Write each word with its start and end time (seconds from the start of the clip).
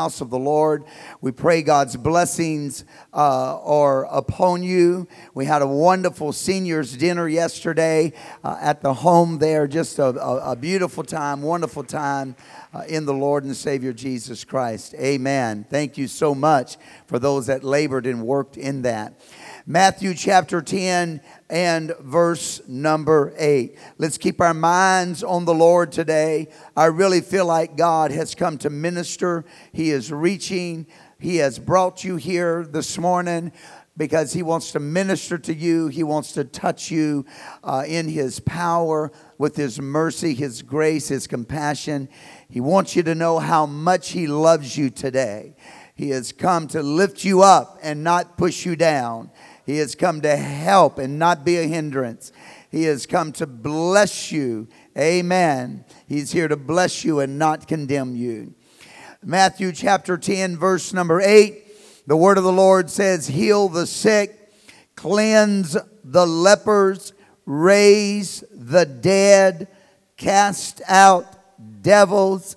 house 0.00 0.22
of 0.22 0.30
the 0.30 0.38
Lord. 0.38 0.82
We 1.20 1.30
pray 1.30 1.60
God's 1.60 1.94
blessings 1.94 2.86
uh, 3.12 3.60
are 3.62 4.06
upon 4.06 4.62
you. 4.62 5.06
We 5.34 5.44
had 5.44 5.60
a 5.60 5.66
wonderful 5.66 6.32
seniors 6.32 6.96
dinner 6.96 7.28
yesterday 7.28 8.14
uh, 8.42 8.56
at 8.62 8.80
the 8.80 8.94
home 8.94 9.40
there. 9.40 9.66
Just 9.66 9.98
a, 9.98 10.06
a, 10.06 10.52
a 10.52 10.56
beautiful 10.56 11.04
time, 11.04 11.42
wonderful 11.42 11.84
time 11.84 12.34
uh, 12.72 12.84
in 12.88 13.04
the 13.04 13.12
Lord 13.12 13.44
and 13.44 13.54
Savior 13.54 13.92
Jesus 13.92 14.42
Christ. 14.42 14.94
Amen. 14.94 15.66
Thank 15.68 15.98
you 15.98 16.08
so 16.08 16.34
much 16.34 16.78
for 17.06 17.18
those 17.18 17.48
that 17.48 17.62
labored 17.62 18.06
and 18.06 18.22
worked 18.22 18.56
in 18.56 18.80
that. 18.82 19.20
Matthew 19.66 20.14
chapter 20.14 20.62
10 20.62 21.20
and 21.50 21.94
verse 22.00 22.62
number 22.66 23.34
8. 23.36 23.76
Let's 23.98 24.16
keep 24.16 24.40
our 24.40 24.54
minds 24.54 25.22
on 25.22 25.44
the 25.44 25.54
Lord 25.54 25.92
today. 25.92 26.48
I 26.74 26.86
really 26.86 27.20
feel 27.20 27.44
like 27.44 27.76
God 27.76 28.10
has 28.10 28.34
come 28.34 28.56
to 28.58 28.70
minister. 28.70 29.44
He 29.72 29.90
is 29.90 30.10
reaching. 30.10 30.86
He 31.18 31.36
has 31.36 31.58
brought 31.58 32.04
you 32.04 32.16
here 32.16 32.64
this 32.64 32.96
morning 32.96 33.52
because 33.98 34.32
He 34.32 34.42
wants 34.42 34.72
to 34.72 34.80
minister 34.80 35.36
to 35.36 35.54
you. 35.54 35.88
He 35.88 36.02
wants 36.02 36.32
to 36.32 36.44
touch 36.44 36.90
you 36.90 37.26
uh, 37.62 37.84
in 37.86 38.08
His 38.08 38.40
power, 38.40 39.12
with 39.36 39.56
His 39.56 39.78
mercy, 39.78 40.32
His 40.32 40.62
grace, 40.62 41.08
His 41.08 41.26
compassion. 41.26 42.08
He 42.48 42.60
wants 42.60 42.96
you 42.96 43.02
to 43.02 43.14
know 43.14 43.38
how 43.38 43.66
much 43.66 44.10
He 44.10 44.26
loves 44.26 44.78
you 44.78 44.88
today. 44.88 45.54
He 46.00 46.08
has 46.10 46.32
come 46.32 46.66
to 46.68 46.82
lift 46.82 47.24
you 47.24 47.42
up 47.42 47.78
and 47.82 48.02
not 48.02 48.38
push 48.38 48.64
you 48.64 48.74
down. 48.74 49.30
He 49.70 49.78
has 49.78 49.94
come 49.94 50.20
to 50.22 50.36
help 50.36 50.98
and 50.98 51.16
not 51.16 51.44
be 51.44 51.56
a 51.58 51.62
hindrance. 51.68 52.32
He 52.72 52.82
has 52.84 53.06
come 53.06 53.30
to 53.34 53.46
bless 53.46 54.32
you. 54.32 54.66
Amen. 54.98 55.84
He's 56.08 56.32
here 56.32 56.48
to 56.48 56.56
bless 56.56 57.04
you 57.04 57.20
and 57.20 57.38
not 57.38 57.68
condemn 57.68 58.16
you. 58.16 58.54
Matthew 59.22 59.70
chapter 59.70 60.18
10, 60.18 60.56
verse 60.56 60.92
number 60.92 61.20
8, 61.20 62.04
the 62.08 62.16
word 62.16 62.36
of 62.36 62.42
the 62.42 62.50
Lord 62.50 62.90
says, 62.90 63.28
Heal 63.28 63.68
the 63.68 63.86
sick, 63.86 64.52
cleanse 64.96 65.76
the 66.02 66.26
lepers, 66.26 67.12
raise 67.46 68.42
the 68.52 68.84
dead, 68.84 69.68
cast 70.16 70.82
out 70.88 71.26
devils. 71.80 72.56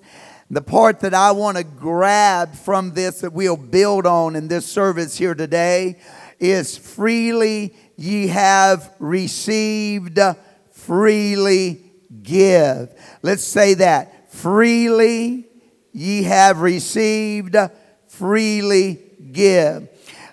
The 0.50 0.64
part 0.64 1.02
that 1.02 1.14
I 1.14 1.32
want 1.32 1.58
to 1.58 1.64
grab 1.64 2.56
from 2.56 2.96
this 2.96 3.22
that 3.22 3.34
we'll 3.34 3.56
build 3.56 4.08
on 4.08 4.36
in 4.36 4.48
this 4.48 4.66
service 4.66 5.16
here 5.16 5.36
today 5.36 6.00
is 6.44 6.78
freely 6.78 7.74
ye 7.96 8.28
have 8.28 8.94
received, 9.00 10.20
freely 10.72 11.82
give. 12.22 12.94
Let's 13.22 13.46
say 13.46 13.76
that. 13.76 14.30
Freely 14.30 15.48
ye 15.94 16.24
have 16.24 16.60
received, 16.60 17.56
freely 18.08 19.00
give. 19.32 19.88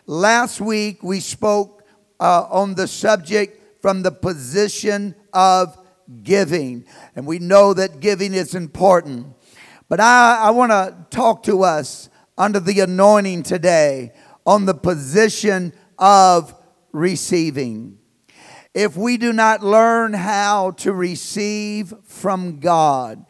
Last 0.06 0.60
week 0.60 1.00
we 1.02 1.20
spoke 1.20 1.84
uh, 2.18 2.46
on 2.50 2.74
the 2.74 2.88
subject 2.88 3.80
from 3.80 4.02
the 4.02 4.10
position 4.10 5.14
of 5.32 5.78
giving. 6.24 6.86
And 7.14 7.24
we 7.24 7.38
know 7.38 7.72
that 7.74 8.00
giving 8.00 8.34
is 8.34 8.56
important. 8.56 9.28
But 9.88 10.00
I, 10.00 10.40
I 10.42 10.50
want 10.50 10.72
to 10.72 11.06
talk 11.10 11.44
to 11.44 11.62
us 11.62 12.08
under 12.36 12.58
the 12.58 12.80
anointing 12.80 13.44
today 13.44 14.12
on 14.44 14.64
the 14.64 14.74
position 14.74 15.72
of 16.00 16.54
receiving. 16.90 17.98
If 18.74 18.96
we 18.96 19.16
do 19.16 19.32
not 19.32 19.62
learn 19.62 20.14
how 20.14 20.72
to 20.72 20.92
receive 20.92 21.92
from 22.04 22.58
God, 22.58 23.24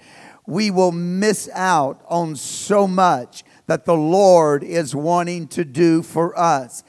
we 0.46 0.70
will 0.70 0.92
miss 0.92 1.48
out 1.54 2.02
on 2.08 2.36
so 2.36 2.86
much 2.86 3.44
that 3.66 3.84
the 3.84 3.96
Lord 3.96 4.64
is 4.64 4.94
wanting 4.94 5.48
to 5.48 5.64
do 5.64 6.02
for 6.02 6.38
us. 6.38 6.82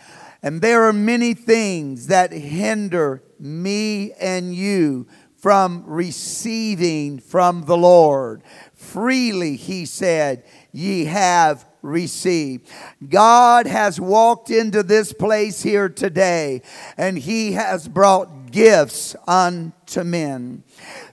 And 0.44 0.62
there 0.62 0.84
are 0.86 0.94
many 0.94 1.34
things 1.34 2.08
that 2.08 2.32
hinder 2.32 3.24
me 3.40 4.14
and 4.14 4.56
you 4.56 5.08
from 5.38 5.84
receiving 5.86 7.20
from 7.20 7.64
the 7.64 7.78
Lord. 7.78 8.44
Freely, 8.74 9.56
he 9.56 9.86
said, 9.86 10.44
ye 10.72 11.06
have 11.06 11.66
received. 11.82 12.70
God 13.08 13.68
has 13.68 14.00
walked 14.00 14.50
into 14.50 14.84
this 14.84 15.14
place 15.14 15.62
here 15.64 15.90
today 15.90 16.62
and 16.98 17.18
he 17.18 17.54
has 17.54 17.88
brought 17.88 18.52
gifts 18.52 19.16
unto 19.28 20.04
men. 20.04 20.64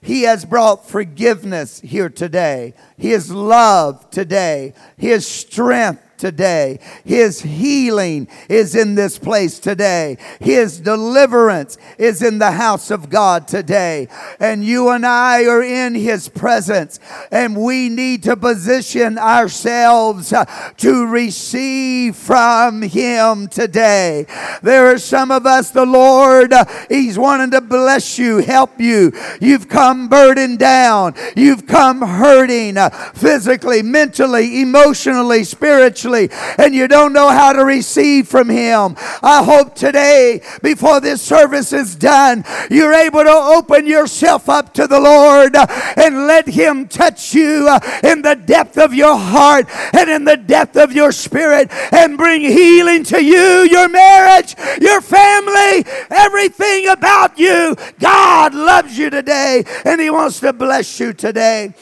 He 0.00 0.22
has 0.22 0.44
brought 0.44 0.88
forgiveness 0.88 1.80
here 1.80 2.08
today, 2.08 2.74
His 2.96 3.30
love 3.30 4.10
today, 4.10 4.74
His 4.96 5.26
strength 5.26 6.02
today. 6.18 6.80
His 7.04 7.40
healing 7.40 8.28
is 8.48 8.74
in 8.74 8.94
this 8.94 9.18
place 9.18 9.58
today. 9.58 10.18
His 10.40 10.80
deliverance 10.80 11.78
is 11.96 12.22
in 12.22 12.38
the 12.38 12.52
house 12.52 12.90
of 12.90 13.08
God 13.08 13.48
today. 13.48 14.08
And 14.40 14.64
you 14.64 14.90
and 14.90 15.06
I 15.06 15.46
are 15.46 15.62
in 15.62 15.94
His 15.94 16.28
presence, 16.28 16.98
and 17.30 17.56
we 17.56 17.88
need 17.88 18.22
to 18.24 18.36
position 18.36 19.18
ourselves 19.18 20.32
uh, 20.32 20.44
to 20.78 21.06
receive 21.06 22.16
from 22.16 22.82
Him 22.82 23.48
today. 23.48 24.26
There 24.62 24.86
are 24.92 24.98
some 24.98 25.30
of 25.30 25.46
us, 25.46 25.70
the 25.70 25.86
Lord, 25.86 26.52
uh, 26.52 26.64
He's 26.88 27.18
wanting 27.18 27.52
to 27.52 27.60
bless 27.60 28.18
you, 28.18 28.38
help 28.38 28.80
you. 28.80 29.12
You've 29.40 29.68
come 29.68 30.08
burdened 30.08 30.58
down, 30.58 31.14
you've 31.36 31.66
come 31.66 32.02
hurting 32.02 32.76
uh, 32.76 32.90
physically, 33.14 33.82
mentally, 33.82 34.60
emotionally, 34.60 35.44
spiritually 35.44 36.07
and 36.14 36.74
you 36.74 36.88
don't 36.88 37.12
know 37.12 37.28
how 37.28 37.52
to 37.52 37.64
receive 37.64 38.28
from 38.28 38.48
Him. 38.48 38.96
I 39.22 39.42
hope 39.44 39.74
today, 39.74 40.42
before 40.62 41.00
this 41.00 41.20
service 41.20 41.72
is 41.72 41.94
done, 41.94 42.44
you're 42.70 42.94
able 42.94 43.24
to 43.24 43.30
open 43.30 43.86
yourself 43.86 44.48
up 44.48 44.72
to 44.74 44.86
the 44.86 45.00
Lord 45.00 45.54
and 45.56 46.26
let 46.26 46.48
Him 46.48 46.88
touch 46.88 47.34
you 47.34 47.68
in 48.02 48.22
the 48.22 48.40
depth 48.44 48.78
of 48.78 48.94
your 48.94 49.16
heart 49.16 49.66
and 49.92 50.08
in 50.08 50.24
the 50.24 50.36
depth 50.36 50.76
of 50.76 50.92
your 50.92 51.12
spirit 51.12 51.70
and 51.92 52.16
bring 52.16 52.40
healing 52.40 53.04
to 53.04 53.22
you, 53.22 53.68
your 53.70 53.88
marriage, 53.88 54.54
your 54.80 55.00
family, 55.00 55.84
everything 56.10 56.88
about 56.88 57.38
you. 57.38 57.76
God 57.98 58.54
loves 58.54 58.96
you 58.96 59.10
today 59.10 59.64
and 59.84 60.00
He 60.00 60.10
wants 60.10 60.40
to 60.40 60.52
bless 60.52 60.98
you 61.00 61.12
today. 61.12 61.74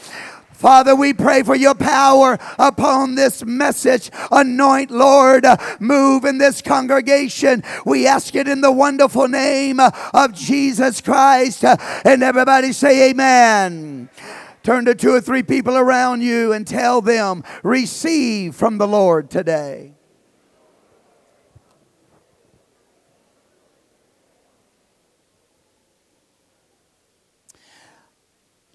Father, 0.57 0.95
we 0.95 1.13
pray 1.13 1.43
for 1.43 1.55
your 1.55 1.75
power 1.75 2.39
upon 2.57 3.13
this 3.13 3.45
message. 3.45 4.09
Anoint, 4.31 4.89
Lord, 4.89 5.45
move 5.79 6.25
in 6.25 6.39
this 6.39 6.63
congregation. 6.63 7.63
We 7.85 8.07
ask 8.07 8.33
it 8.33 8.47
in 8.47 8.61
the 8.61 8.71
wonderful 8.71 9.27
name 9.27 9.79
of 9.79 10.33
Jesus 10.33 10.99
Christ. 10.99 11.63
And 11.63 12.23
everybody 12.23 12.73
say, 12.73 13.11
Amen. 13.11 14.09
Turn 14.63 14.85
to 14.85 14.95
two 14.95 15.13
or 15.13 15.21
three 15.21 15.43
people 15.43 15.77
around 15.77 16.21
you 16.21 16.51
and 16.53 16.65
tell 16.65 17.01
them, 17.01 17.43
receive 17.61 18.55
from 18.55 18.79
the 18.79 18.87
Lord 18.87 19.29
today. 19.29 19.96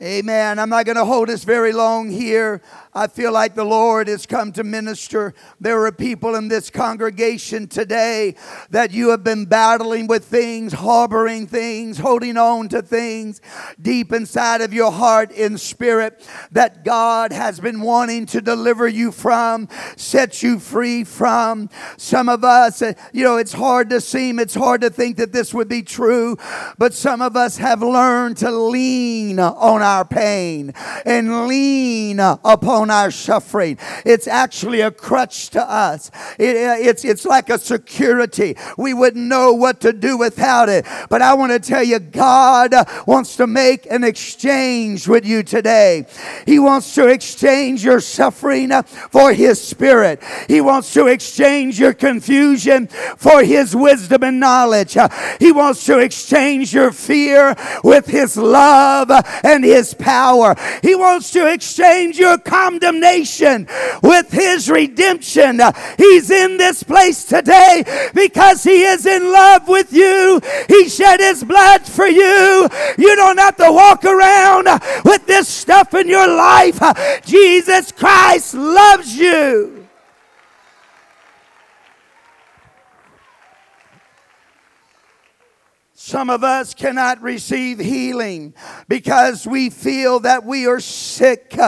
Amen. 0.03 0.59
I'm 0.59 0.69
not 0.69 0.85
going 0.85 0.97
to 0.97 1.05
hold 1.05 1.31
us 1.31 1.45
very 1.45 1.73
long 1.73 2.11
here. 2.11 2.61
I 2.93 3.07
feel 3.07 3.31
like 3.31 3.55
the 3.55 3.65
Lord 3.65 4.09
has 4.09 4.27
come 4.27 4.51
to 4.55 4.65
minister. 4.65 5.33
There 5.61 5.87
are 5.87 5.93
people 5.93 6.35
in 6.35 6.49
this 6.49 6.71
congregation 6.71 7.69
today 7.69 8.35
that 8.71 8.91
you 8.91 9.11
have 9.11 9.23
been 9.23 9.45
battling 9.45 10.09
with 10.09 10.25
things, 10.25 10.73
harboring 10.73 11.47
things, 11.47 11.99
holding 11.99 12.37
on 12.37 12.69
to 12.71 12.83
things 12.83 13.41
deep 13.81 14.13
inside 14.13 14.61
of 14.61 14.75
your 14.75 14.91
heart 14.91 15.31
in 15.31 15.57
spirit 15.57 16.29
that 16.51 16.85
God 16.85 17.33
has 17.33 17.61
been 17.61 17.81
wanting 17.81 18.27
to 18.27 18.41
deliver 18.41 18.89
you 18.89 19.13
from, 19.13 19.69
set 19.97 20.43
you 20.43 20.59
free 20.59 21.05
from. 21.05 21.71
Some 21.97 22.29
of 22.29 22.43
us, 22.43 22.83
uh, 22.83 22.95
you 23.13 23.23
know, 23.23 23.37
it's 23.37 23.53
hard 23.53 23.89
to 23.91 24.01
seem, 24.01 24.41
it's 24.41 24.57
hard 24.57 24.81
to 24.81 24.91
think 24.91 25.17
that 25.19 25.33
this 25.33 25.55
would 25.55 25.69
be 25.69 25.83
true, 25.83 26.37
but 26.77 26.93
some 26.93 27.23
of 27.23 27.37
us 27.37 27.57
have 27.59 27.83
learned 27.83 28.39
to 28.39 28.51
lean 28.51 29.39
on 29.39 29.81
our 29.81 29.92
pain 30.01 30.73
and 31.05 31.47
lean 31.47 32.19
upon 32.21 32.91
our 32.91 33.11
suffering. 33.11 33.79
It's 34.05 34.27
actually 34.27 34.81
a 34.81 34.91
crutch 34.91 35.51
to 35.51 35.63
us. 35.63 36.11
It, 36.39 36.57
it's, 36.57 37.05
it's 37.05 37.25
like 37.25 37.51
a 37.51 37.59
security. 37.59 38.57
We 38.77 38.95
wouldn't 38.95 39.27
know 39.27 39.53
what 39.53 39.81
to 39.83 39.93
do 39.93 40.17
without 40.17 40.69
it. 40.69 40.87
But 41.09 41.23
I 41.23 41.35
want 41.35 41.53
to 41.53 41.61
tell 41.61 41.83
you, 41.85 41.99
God 41.99 42.75
wants 43.07 43.37
to 43.37 43.47
make 43.47 43.87
an 43.91 44.05
exchange 44.05 45.07
with 45.07 45.25
you 45.25 45.43
today. 45.43 46.07
He 46.47 46.59
wants 46.59 46.95
to 46.95 47.09
exchange 47.09 47.85
your 47.85 48.01
suffering 48.01 48.71
for 49.11 49.33
His 49.33 49.61
Spirit. 49.61 50.23
He 50.49 50.61
wants 50.61 50.93
to 50.95 51.07
exchange 51.07 51.79
your 51.79 51.95
confusion 51.95 52.89
for 53.17 53.43
His 53.43 53.77
wisdom 53.77 54.23
and 54.23 54.41
knowledge. 54.41 54.97
He 55.39 55.53
wants 55.53 55.85
to 55.87 55.99
exchange 55.99 56.73
your 56.75 56.93
fear 56.93 57.55
with 57.85 58.07
His 58.07 58.37
love 58.37 59.11
and 59.45 59.65
His 59.65 59.82
power. 59.95 60.55
He 60.83 60.95
wants 60.95 61.31
to 61.33 61.53
exchange 61.53 62.19
your 62.19 62.39
condemnation 62.39 63.67
with 64.03 64.31
his 64.31 64.71
redemption. 64.71 65.61
He's 65.99 66.31
in 66.31 66.57
this 66.57 66.83
place 66.83 67.25
today 67.25 67.85
because 68.15 68.63
he 68.63 68.83
is 68.83 69.07
in 69.07 69.33
love 69.33 69.69
with 69.69 69.93
you. 69.93 70.41
He 70.69 70.89
shed 70.89 71.21
his 71.21 71.45
blood 71.45 71.87
for 71.87 72.07
you. 72.07 72.69
You 72.99 73.17
don't 73.17 73.39
have 73.39 73.57
to 73.57 73.73
walk 73.73 74.05
around 74.05 74.69
with 75.05 75.27
this 75.27 75.49
stuff 75.49 75.95
in 75.95 76.09
your 76.09 76.29
life. 76.29 76.81
Jesus 77.25 77.93
Christ 77.93 78.55
loves 78.55 79.17
you. 79.17 79.82
Some 86.13 86.29
of 86.29 86.45
us 86.45 86.75
cannot 86.75 87.23
receive 87.23 87.79
healing 87.79 88.53
because 88.87 89.47
we 89.47 89.71
feel 89.71 90.21
that 90.21 90.45
we 90.45 90.67
are 90.67 90.79
sick 90.79 91.59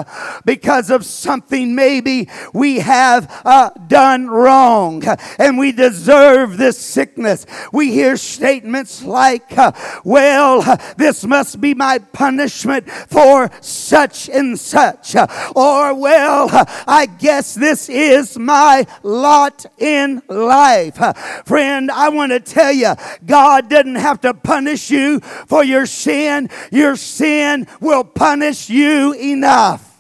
because 0.44 0.90
of 0.90 1.06
something 1.06 1.74
maybe 1.74 2.28
we 2.52 2.80
have 2.80 3.40
uh, 3.46 3.70
done 3.86 4.28
wrong 4.28 5.02
and 5.38 5.56
we 5.56 5.72
deserve 5.72 6.58
this 6.58 6.76
sickness. 6.76 7.46
We 7.72 7.92
hear 7.92 8.18
statements 8.18 9.02
like, 9.02 9.56
uh, 9.56 9.72
well, 10.04 10.60
this 10.98 11.24
must 11.24 11.58
be 11.62 11.72
my 11.72 12.00
punishment 12.12 12.90
for 12.90 13.50
such 13.62 14.28
and 14.28 14.60
such. 14.60 15.16
Or, 15.56 15.94
well, 15.94 16.48
I 16.86 17.06
guess 17.06 17.54
this 17.54 17.88
is 17.88 18.38
my 18.38 18.86
lot 19.02 19.64
in 19.78 20.20
life. 20.28 20.98
Friend, 21.46 21.90
I 21.90 22.10
want 22.10 22.32
to 22.32 22.40
tell 22.40 22.72
you, 22.72 22.92
God 23.24 23.70
doesn't 23.70 23.94
have 23.94 24.20
to 24.20 24.33
punish 24.34 24.90
you 24.90 25.20
for 25.20 25.64
your 25.64 25.86
sin. 25.86 26.50
Your 26.70 26.96
sin 26.96 27.66
will 27.80 28.04
punish 28.04 28.68
you 28.68 29.14
enough. 29.14 29.94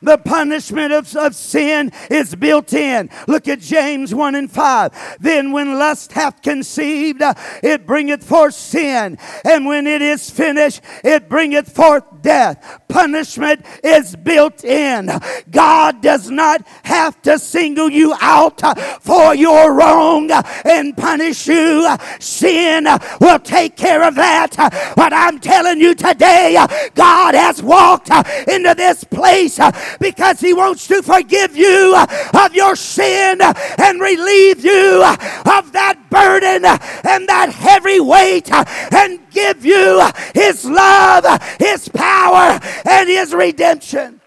The 0.00 0.16
punishment 0.16 0.92
of, 0.92 1.16
of 1.16 1.34
sin 1.34 1.90
is 2.08 2.34
built 2.36 2.72
in. 2.72 3.10
Look 3.26 3.48
at 3.48 3.60
James 3.60 4.14
1 4.14 4.34
and 4.36 4.50
5. 4.50 5.16
Then 5.18 5.50
when 5.50 5.76
lust 5.76 6.12
hath 6.12 6.40
conceived, 6.40 7.20
uh, 7.20 7.34
it 7.64 7.84
bringeth 7.84 8.22
forth 8.22 8.54
sin. 8.54 9.18
And 9.44 9.66
when 9.66 9.88
it 9.88 10.00
is 10.00 10.30
finished, 10.30 10.82
it 11.02 11.28
bringeth 11.28 11.74
forth 11.74 12.17
death. 12.28 12.82
Punishment 12.88 13.64
is 13.82 14.14
built 14.14 14.62
in. 14.62 15.10
God 15.50 16.02
does 16.02 16.30
not 16.30 16.60
have 16.82 17.20
to 17.22 17.38
single 17.38 17.88
you 17.88 18.14
out 18.20 18.60
for 19.00 19.34
your 19.34 19.72
wrong 19.72 20.30
and 20.66 20.94
punish 20.94 21.46
you. 21.48 21.88
Sin 22.20 22.86
will 23.18 23.38
take 23.38 23.76
care 23.78 24.06
of 24.06 24.14
that. 24.16 24.52
But 24.94 25.14
I'm 25.14 25.38
telling 25.38 25.80
you 25.80 25.94
today, 25.94 26.62
God 26.94 27.34
has 27.34 27.62
walked 27.62 28.10
into 28.46 28.74
this 28.76 29.04
place 29.04 29.58
because 29.98 30.38
He 30.40 30.52
wants 30.52 30.86
to 30.88 31.00
forgive 31.02 31.56
you 31.56 31.96
of 32.34 32.54
your 32.54 32.76
sin 32.76 33.40
and 33.40 34.00
relieve 34.02 34.62
you 34.62 35.02
of 35.02 35.72
that 35.72 35.96
burden 36.10 36.66
and 36.66 37.26
that 37.26 37.50
heavy 37.54 38.00
weight 38.00 38.52
and 38.52 39.27
give 39.38 39.64
you 39.64 40.02
His 40.34 40.64
love, 40.64 41.24
His 41.58 41.88
power, 41.88 42.60
and 42.84 43.08
His 43.08 43.34
redemption. 43.34 44.17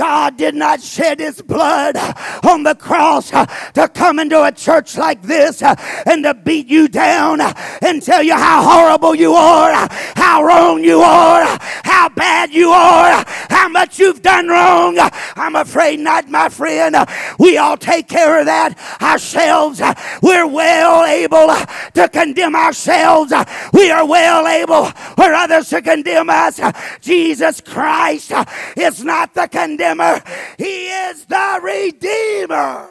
God 0.00 0.38
did 0.38 0.54
not 0.54 0.80
shed 0.80 1.20
his 1.20 1.42
blood 1.42 1.94
on 2.42 2.62
the 2.62 2.74
cross 2.74 3.30
uh, 3.34 3.44
to 3.74 3.86
come 3.86 4.18
into 4.18 4.42
a 4.42 4.50
church 4.50 4.96
like 4.96 5.20
this 5.20 5.60
uh, 5.60 5.74
and 6.06 6.24
to 6.24 6.32
beat 6.32 6.68
you 6.68 6.88
down 6.88 7.42
uh, 7.42 7.52
and 7.82 8.02
tell 8.02 8.22
you 8.22 8.32
how 8.32 8.62
horrible 8.62 9.14
you 9.14 9.34
are, 9.34 9.86
how 10.16 10.42
wrong 10.42 10.82
you 10.82 11.02
are, 11.02 11.44
how 11.84 12.08
bad 12.08 12.50
you 12.50 12.70
are, 12.70 13.22
how 13.50 13.68
much 13.68 13.98
you've 13.98 14.22
done 14.22 14.48
wrong. 14.48 14.96
I'm 15.36 15.54
afraid 15.54 16.00
not, 16.00 16.30
my 16.30 16.48
friend. 16.48 16.96
We 17.38 17.58
all 17.58 17.76
take 17.76 18.08
care 18.08 18.40
of 18.40 18.46
that 18.46 18.78
ourselves. 19.02 19.82
We're 20.22 20.46
well 20.46 21.04
able 21.04 21.48
to 21.92 22.08
condemn 22.08 22.56
ourselves. 22.56 23.34
We 23.74 23.90
are 23.90 24.06
well 24.06 24.48
able 24.48 24.86
for 24.86 25.34
others 25.34 25.68
to 25.68 25.82
condemn 25.82 26.30
us. 26.30 26.58
Jesus 27.02 27.60
Christ 27.60 28.32
is 28.78 29.04
not 29.04 29.34
the 29.34 29.46
condemner 29.46 29.89
condemner, 29.90 30.22
He 30.58 30.88
is 30.88 31.24
the 31.24 31.60
Redeemer. 31.62 32.88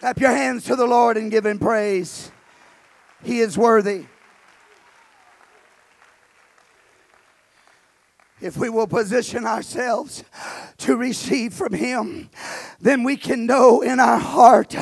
Clap 0.00 0.20
your 0.20 0.32
hands 0.32 0.64
to 0.64 0.76
the 0.76 0.86
Lord 0.86 1.16
and 1.16 1.30
give 1.30 1.46
Him 1.46 1.58
praise. 1.58 2.30
He 3.22 3.40
is 3.40 3.56
worthy. 3.56 4.06
If 8.42 8.56
we 8.56 8.68
will 8.68 8.88
position 8.88 9.46
ourselves 9.46 10.24
to 10.78 10.96
receive 10.96 11.54
from 11.54 11.72
Him, 11.72 12.28
then 12.80 13.04
we 13.04 13.16
can 13.16 13.46
know 13.46 13.80
in 13.80 14.00
our 14.00 14.18
heart 14.18 14.74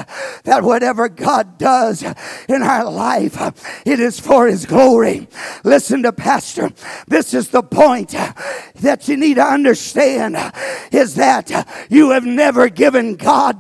that 0.45 0.63
whatever 0.63 1.09
God 1.09 1.59
does 1.59 2.03
in 2.49 2.63
our 2.63 2.91
life, 2.91 3.37
it 3.85 4.01
is 4.01 4.19
for 4.19 4.47
His 4.47 4.65
glory. 4.65 5.29
Listen 5.63 6.03
to 6.05 6.13
Pastor. 6.13 6.71
This 7.07 7.35
is 7.35 7.49
the 7.49 7.63
point 7.63 8.15
that 8.83 9.09
you 9.09 9.17
need 9.17 9.35
to 9.35 9.45
understand 9.45 10.37
is 10.93 11.15
that 11.17 11.51
you 11.89 12.11
have 12.11 12.25
never 12.25 12.69
given 12.69 13.17
God 13.17 13.59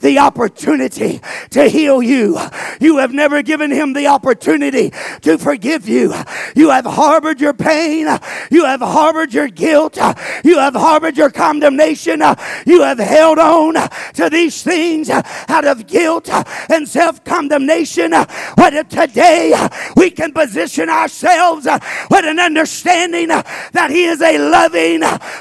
the 0.00 0.18
opportunity 0.18 1.20
to 1.50 1.68
heal 1.68 2.02
you. 2.02 2.38
You 2.80 2.98
have 2.98 3.12
never 3.12 3.42
given 3.42 3.70
Him 3.70 3.92
the 3.92 4.06
opportunity 4.06 4.92
to 5.22 5.38
forgive 5.38 5.88
you. 5.88 6.14
You 6.54 6.70
have 6.70 6.84
harbored 6.84 7.40
your 7.40 7.54
pain. 7.54 8.06
You 8.50 8.64
have 8.64 8.80
harbored 8.80 9.32
your 9.32 9.48
guilt. 9.48 9.96
You 10.44 10.58
have 10.58 10.74
harbored 10.74 11.16
your 11.16 11.30
condemnation. 11.30 12.22
You 12.66 12.82
have 12.82 12.98
held 12.98 13.38
on 13.38 13.74
to 14.14 14.28
these 14.30 14.62
things 14.62 15.10
out 15.10 15.64
of 15.64 15.86
guilt 15.86 16.28
and 16.70 16.88
self 16.88 17.24
condemnation. 17.24 18.10
But 18.10 18.74
if 18.74 18.88
today 18.88 19.54
we 19.96 20.10
can 20.10 20.32
position 20.32 20.88
ourselves 20.88 21.66
with 22.10 22.24
an 22.24 22.38
understanding 22.38 23.28
that 23.28 23.88
He 23.90 24.04
is 24.04 24.20
a 24.20 24.38
loving, 24.38 24.61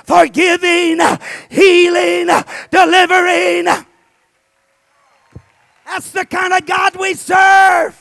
forgiving, 0.06 1.00
healing, 1.50 2.30
delivering. 2.70 3.66
That's 5.86 6.12
the 6.12 6.26
kind 6.26 6.54
of 6.54 6.66
God 6.66 6.96
we 6.96 7.14
serve. 7.14 8.01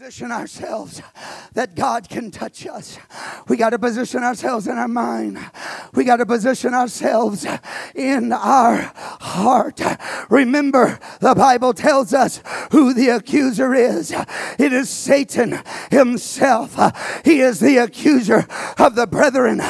Position 0.00 0.32
ourselves 0.32 1.02
that 1.52 1.74
God 1.74 2.08
can 2.08 2.30
touch 2.30 2.66
us. 2.66 2.98
We 3.48 3.58
got 3.58 3.70
to 3.70 3.78
position 3.78 4.22
ourselves 4.22 4.66
in 4.66 4.78
our 4.78 4.88
mind. 4.88 5.38
We 5.92 6.04
got 6.04 6.16
to 6.16 6.26
position 6.26 6.72
ourselves 6.72 7.46
in 7.94 8.32
our 8.32 8.92
heart. 8.94 9.78
Remember, 10.30 10.98
the 11.20 11.34
Bible 11.34 11.74
tells 11.74 12.14
us 12.14 12.42
who 12.72 12.94
the 12.94 13.10
accuser 13.10 13.74
is. 13.74 14.10
It 14.58 14.72
is 14.72 14.88
Satan 14.88 15.60
himself. 15.90 16.78
He 17.22 17.40
is 17.40 17.60
the 17.60 17.76
accuser 17.76 18.46
of 18.78 18.94
the 18.94 19.06
brethren, 19.06 19.60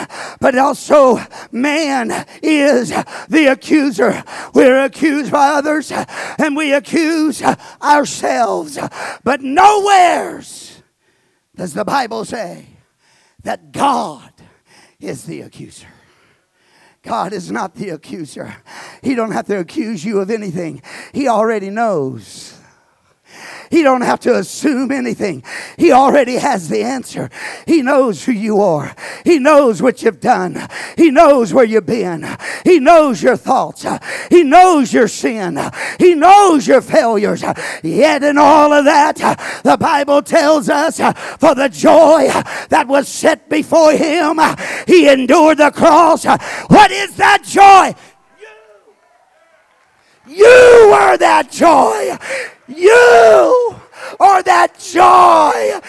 but 0.41 0.57
also 0.57 1.19
man 1.51 2.25
is 2.41 2.91
the 3.29 3.47
accuser. 3.51 4.23
We're 4.55 4.85
accused 4.85 5.33
by 5.33 5.49
others 5.49 5.91
and 5.91 6.55
we 6.55 6.73
accuse 6.73 7.43
ourselves, 7.83 8.79
but 9.25 9.41
nowhere 9.43 10.20
does 11.57 11.75
the 11.75 11.85
Bible 11.85 12.25
say 12.25 12.67
that 13.43 13.73
God 13.73 14.33
is 14.99 15.25
the 15.25 15.41
accuser. 15.43 15.89
God 17.03 17.33
is 17.33 17.51
not 17.51 17.75
the 17.75 17.91
accuser. 17.91 18.57
He 19.03 19.15
don't 19.15 19.33
have 19.33 19.47
to 19.47 19.59
accuse 19.59 20.05
you 20.05 20.21
of 20.21 20.31
anything. 20.31 20.83
He 21.13 21.29
already 21.29 21.71
knows. 21.71 22.60
He 23.71 23.85
don't 23.85 24.01
have 24.01 24.19
to 24.21 24.37
assume 24.37 24.91
anything. 24.91 25.45
He 25.79 25.93
already 25.93 26.35
has 26.35 26.69
the 26.69 26.83
answer. 26.83 27.31
He 27.67 27.83
knows 27.83 28.25
who 28.25 28.33
you 28.33 28.61
are. 28.61 28.97
He 29.25 29.39
knows 29.39 29.81
what 29.81 30.03
you've 30.03 30.21
done. 30.21 30.69
He 30.97 31.13
knows 31.13 31.55
where 31.55 31.65
you've 31.65 31.87
been. 31.87 32.27
He 32.65 32.81
knows 32.81 33.23
your 33.23 33.37
thoughts. 33.37 33.87
He 34.29 34.43
knows 34.43 34.93
your 34.93 35.07
sin. 35.07 35.57
He 36.01 36.17
knows 36.17 36.67
your 36.67 36.81
failures. 36.81 37.45
Yet 37.85 38.25
in 38.25 38.39
all 38.39 38.73
of 38.73 38.85
that, 38.87 39.63
the 39.63 39.77
Bible 39.77 40.23
tells 40.23 40.69
us 40.69 40.97
for 41.39 41.55
the 41.55 41.69
joy 41.69 42.29
that 42.71 42.89
was 42.89 43.07
set 43.07 43.49
before 43.49 43.93
him, 43.93 44.41
he 44.89 45.09
endured 45.09 45.59
the 45.59 45.71
cross. 45.71 46.25
What 46.25 46.91
is 46.91 47.15
that 47.17 47.45
joy? 47.45 47.95
You 50.27 50.93
are 50.95 51.17
that 51.19 51.51
joy. 51.51 52.17
You 52.71 53.77
are 54.19 54.43
that 54.43 54.79
joy. 54.79 55.81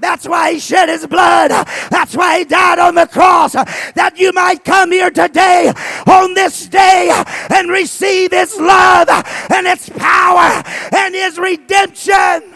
That's 0.00 0.28
why 0.28 0.52
he 0.52 0.58
shed 0.58 0.88
his 0.88 1.06
blood. 1.06 1.50
That's 1.90 2.14
why 2.16 2.38
he 2.38 2.44
died 2.44 2.78
on 2.78 2.94
the 2.94 3.06
cross. 3.06 3.52
That 3.52 4.14
you 4.16 4.32
might 4.32 4.64
come 4.64 4.92
here 4.92 5.10
today 5.10 5.72
on 6.06 6.34
this 6.34 6.66
day 6.66 7.10
and 7.50 7.70
receive 7.70 8.32
his 8.32 8.56
love 8.56 9.08
and 9.08 9.66
its 9.66 9.88
power 9.88 10.62
and 10.94 11.14
his 11.14 11.38
redemption. 11.38 12.55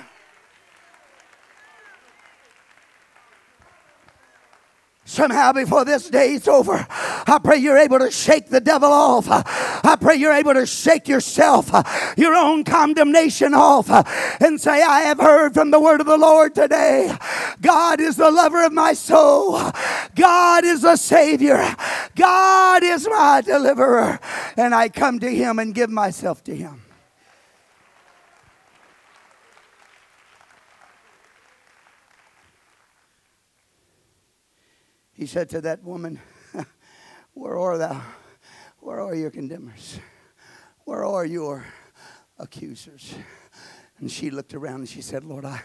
Somehow, 5.11 5.52
before 5.52 5.85
this 5.85 6.09
day 6.09 6.35
is 6.35 6.47
over, 6.47 6.87
I 6.88 7.40
pray 7.43 7.57
you're 7.57 7.76
able 7.76 7.99
to 7.99 8.12
shake 8.12 8.49
the 8.49 8.61
devil 8.61 8.93
off. 8.93 9.26
I 9.29 9.97
pray 10.00 10.14
you're 10.14 10.33
able 10.33 10.55
to 10.55 10.67
shake 10.67 11.09
yourself, 11.09 11.69
your 12.17 12.37
own 12.37 12.62
condemnation 12.62 13.52
off, 13.52 13.90
and 14.40 14.61
say, 14.61 14.81
I 14.81 15.00
have 15.00 15.19
heard 15.19 15.52
from 15.52 15.73
the 15.73 15.81
word 15.81 16.00
of 16.00 16.07
the 16.07 16.17
Lord 16.17 16.55
today. 16.55 17.12
God 17.61 18.00
is 18.00 18.19
the 18.19 18.31
lover 18.31 18.64
of 18.64 18.73
my 18.73 18.93
soul, 18.93 19.61
God 20.14 20.64
is 20.64 20.83
the 20.83 20.95
Savior, 20.95 21.75
God 22.14 22.85
is 22.85 23.09
my 23.09 23.43
deliverer, 23.45 24.21
and 24.57 24.76
I 24.76 24.90
come 24.90 25.19
to 25.19 25.29
Him 25.29 25.59
and 25.59 25.75
give 25.75 25.90
myself 25.90 26.45
to 26.45 26.55
Him. 26.55 26.83
He 35.21 35.27
said 35.27 35.50
to 35.50 35.61
that 35.61 35.85
woman, 35.85 36.19
Where 37.35 37.59
are 37.59 37.77
thou? 37.77 38.00
Where 38.79 39.03
are 39.03 39.15
your 39.15 39.31
condemners? 39.31 40.00
Where 40.87 41.05
are 41.05 41.27
your 41.27 41.67
accusers? 42.39 43.15
And 43.99 44.11
she 44.11 44.31
looked 44.31 44.55
around 44.55 44.77
and 44.77 44.89
she 44.89 45.03
said, 45.03 45.25
Lord, 45.25 45.45
I, 45.45 45.61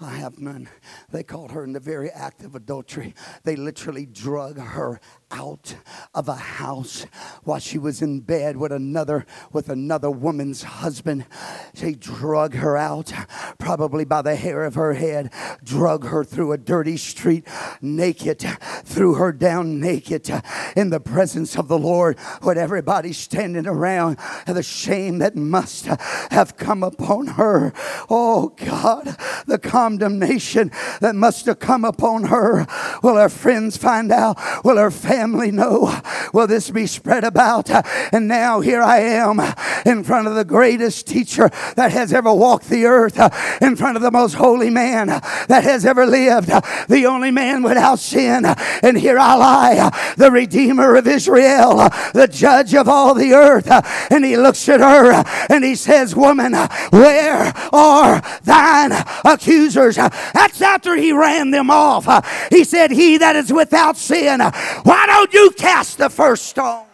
I 0.00 0.16
have 0.16 0.40
none. 0.40 0.68
They 1.12 1.22
caught 1.22 1.52
her 1.52 1.62
in 1.62 1.72
the 1.72 1.78
very 1.78 2.10
act 2.10 2.42
of 2.42 2.56
adultery. 2.56 3.14
They 3.44 3.54
literally 3.54 4.06
drug 4.06 4.58
her 4.58 4.98
out 5.30 5.74
of 6.14 6.28
a 6.28 6.34
house 6.34 7.04
while 7.42 7.58
she 7.58 7.78
was 7.78 8.00
in 8.00 8.20
bed 8.20 8.56
with 8.56 8.70
another 8.70 9.26
with 9.52 9.68
another 9.68 10.10
woman's 10.10 10.62
husband. 10.62 11.26
They 11.74 11.94
drug 11.94 12.54
her 12.54 12.76
out 12.76 13.12
probably 13.58 14.04
by 14.04 14.22
the 14.22 14.36
hair 14.36 14.64
of 14.64 14.76
her 14.76 14.94
head 14.94 15.32
drug 15.64 16.06
her 16.06 16.22
through 16.22 16.52
a 16.52 16.58
dirty 16.58 16.96
street 16.96 17.46
naked 17.80 18.40
threw 18.84 19.14
her 19.14 19.32
down 19.32 19.80
naked 19.80 20.30
in 20.76 20.90
the 20.90 21.00
presence 21.00 21.56
of 21.56 21.68
the 21.68 21.78
lord 21.78 22.18
with 22.42 22.56
everybody 22.56 23.12
standing 23.12 23.66
around. 23.66 24.18
The 24.46 24.62
shame 24.62 25.18
that 25.18 25.34
must 25.34 25.86
have 25.86 26.56
come 26.56 26.82
upon 26.82 27.26
her. 27.28 27.72
Oh 28.08 28.54
god 28.56 29.16
the 29.46 29.58
condemnation 29.58 30.70
that 31.00 31.14
must 31.14 31.46
have 31.46 31.58
come 31.58 31.84
upon 31.84 32.24
her. 32.24 32.66
Will 33.02 33.16
her 33.16 33.28
friends 33.28 33.76
find 33.76 34.12
out? 34.12 34.38
Will 34.64 34.76
her 34.76 34.90
family 34.90 35.15
family 35.16 35.50
know? 35.50 35.98
Will 36.34 36.46
this 36.46 36.68
be 36.68 36.86
spread 36.86 37.24
about? 37.24 37.70
And 38.12 38.28
now 38.28 38.60
here 38.60 38.82
I 38.82 38.98
am 38.98 39.40
in 39.86 40.04
front 40.04 40.28
of 40.28 40.34
the 40.34 40.44
greatest 40.44 41.06
teacher 41.06 41.48
that 41.76 41.90
has 41.92 42.12
ever 42.12 42.32
walked 42.34 42.68
the 42.68 42.84
earth, 42.84 43.18
in 43.62 43.76
front 43.76 43.96
of 43.96 44.02
the 44.02 44.10
most 44.10 44.34
holy 44.34 44.68
man 44.68 45.06
that 45.06 45.64
has 45.64 45.86
ever 45.86 46.04
lived, 46.04 46.48
the 46.88 47.06
only 47.06 47.30
man 47.30 47.62
without 47.62 47.98
sin. 47.98 48.44
And 48.82 48.98
here 48.98 49.18
I 49.18 49.34
lie, 49.36 50.14
the 50.18 50.30
Redeemer 50.30 50.96
of 50.96 51.06
Israel, 51.06 51.76
the 52.12 52.28
judge 52.30 52.74
of 52.74 52.86
all 52.86 53.14
the 53.14 53.32
earth. 53.32 53.68
And 54.12 54.22
he 54.22 54.36
looks 54.36 54.68
at 54.68 54.80
her 54.80 55.24
and 55.48 55.64
he 55.64 55.76
says, 55.76 56.14
Woman, 56.14 56.52
where 56.90 57.54
are 57.72 58.22
thine 58.44 58.92
accusers? 59.24 59.96
That's 59.96 60.60
after 60.60 60.94
he 60.94 61.12
ran 61.12 61.52
them 61.52 61.70
off. 61.70 62.04
He 62.50 62.64
said, 62.64 62.90
He 62.90 63.16
that 63.16 63.34
is 63.34 63.50
without 63.50 63.96
sin, 63.96 64.40
why 64.40 65.05
why 65.06 65.14
don't 65.14 65.32
you 65.32 65.50
cast 65.52 65.98
the 65.98 66.10
first 66.10 66.46
stone? 66.46 66.85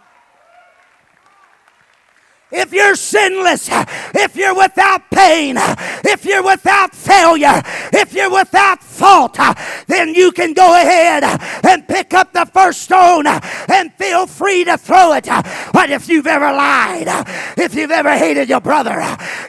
If 2.52 2.72
you're 2.72 2.94
sinless, 2.94 3.68
if 4.14 4.36
you're 4.36 4.54
without 4.54 5.10
pain, 5.10 5.56
if 6.04 6.24
you're 6.24 6.42
without 6.42 6.94
failure, 6.94 7.62
if 7.92 8.12
you're 8.12 8.30
without 8.30 8.82
fault, 8.82 9.38
then 9.86 10.14
you 10.14 10.30
can 10.32 10.52
go 10.52 10.74
ahead 10.74 11.24
and 11.64 11.88
pick 11.88 12.14
up 12.14 12.32
the 12.32 12.44
first 12.46 12.82
stone 12.82 13.26
and 13.26 13.92
feel 13.94 14.26
free 14.26 14.64
to 14.64 14.76
throw 14.76 15.14
it. 15.14 15.26
But 15.72 15.90
if 15.90 16.08
you've 16.08 16.26
ever 16.26 16.52
lied, 16.52 17.08
if 17.56 17.74
you've 17.74 17.90
ever 17.90 18.16
hated 18.16 18.48
your 18.48 18.60
brother, 18.60 19.00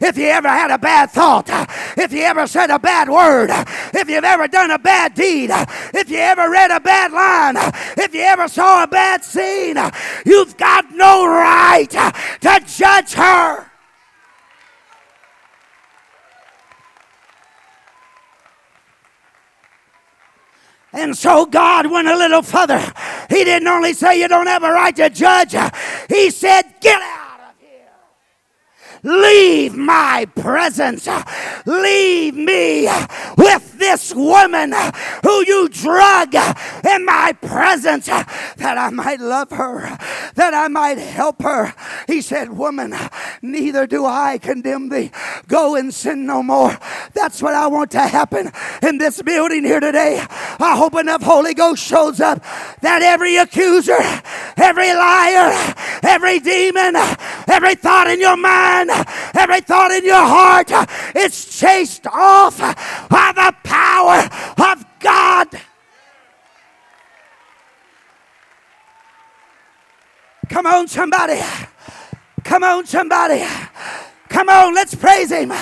if 0.01 0.17
you 0.17 0.25
ever 0.25 0.47
had 0.47 0.71
a 0.71 0.77
bad 0.77 1.11
thought, 1.11 1.49
if 1.97 2.13
you 2.13 2.21
ever 2.21 2.47
said 2.47 2.69
a 2.69 2.79
bad 2.79 3.09
word, 3.09 3.49
if 3.93 4.09
you've 4.09 4.23
ever 4.23 4.47
done 4.47 4.71
a 4.71 4.79
bad 4.79 5.13
deed, 5.13 5.51
if 5.93 6.09
you 6.09 6.17
ever 6.17 6.49
read 6.49 6.71
a 6.71 6.79
bad 6.79 7.11
line, 7.11 7.57
if 7.97 8.13
you 8.13 8.21
ever 8.21 8.47
saw 8.47 8.83
a 8.83 8.87
bad 8.87 9.23
scene, 9.23 9.77
you've 10.25 10.55
got 10.57 10.91
no 10.91 11.27
right 11.27 11.89
to 11.89 12.69
judge 12.69 12.92
her. 13.13 13.65
And 20.93 21.17
so 21.17 21.45
God 21.45 21.89
went 21.89 22.07
a 22.07 22.15
little 22.15 22.43
further. 22.43 22.79
He 23.29 23.43
didn't 23.43 23.67
only 23.67 23.93
say 23.93 24.19
you 24.19 24.27
don't 24.27 24.45
have 24.45 24.63
a 24.63 24.71
right 24.71 24.95
to 24.95 25.09
judge, 25.09 25.55
He 26.07 26.29
said, 26.29 26.63
Get 26.81 27.01
out 27.01 27.39
of 27.39 27.55
here. 27.59 27.89
Leave 29.01 29.75
my 29.75 30.27
presence. 30.35 31.07
Leave 31.65 32.35
me 32.35 32.87
with 33.37 33.79
this 33.79 34.13
woman 34.13 34.71
who 35.23 35.43
you 35.47 35.67
drug 35.69 36.33
my 36.33 37.02
presence 37.53 38.07
that 38.07 38.77
I 38.79 38.89
might 38.89 39.19
love 39.19 39.51
her, 39.51 39.81
that 40.33 40.55
I 40.55 40.67
might 40.69 40.97
help 40.97 41.43
her. 41.43 41.73
He 42.07 42.21
said, 42.21 42.57
Woman, 42.57 42.95
neither 43.43 43.85
do 43.85 44.05
I 44.07 44.39
condemn 44.39 44.89
thee. 44.89 45.11
Go 45.47 45.75
and 45.75 45.93
sin 45.93 46.25
no 46.25 46.41
more. 46.41 46.75
That's 47.13 47.43
what 47.43 47.53
I 47.53 47.67
want 47.67 47.91
to 47.91 48.01
happen 48.01 48.51
in 48.81 48.97
this 48.97 49.21
building 49.21 49.63
here 49.63 49.79
today. 49.79 50.25
I 50.59 50.75
hope 50.75 50.95
enough 50.95 51.21
Holy 51.21 51.53
Ghost 51.53 51.83
shows 51.83 52.19
up 52.19 52.43
that 52.81 53.03
every 53.03 53.37
accuser, 53.37 54.01
every 54.57 54.91
liar, 54.91 55.75
every 56.01 56.39
demon, 56.39 56.95
every 57.47 57.75
thought 57.75 58.07
in 58.07 58.19
your 58.19 58.37
mind, 58.37 58.89
every 59.35 59.61
thought 59.61 59.91
in 59.91 60.03
your 60.03 60.15
heart, 60.15 60.71
it's 61.15 61.59
chased 61.59 62.07
off 62.07 62.57
by 63.09 63.31
the 63.35 63.53
power 63.63 64.27
of 64.57 64.85
God. 64.99 65.47
Come 70.49 70.65
on, 70.65 70.87
somebody. 70.87 71.41
Come 72.43 72.63
on, 72.63 72.85
somebody. 72.85 73.43
Come 74.29 74.49
on, 74.49 74.73
let's 74.73 74.95
praise 74.95 75.31
Him. 75.31 75.53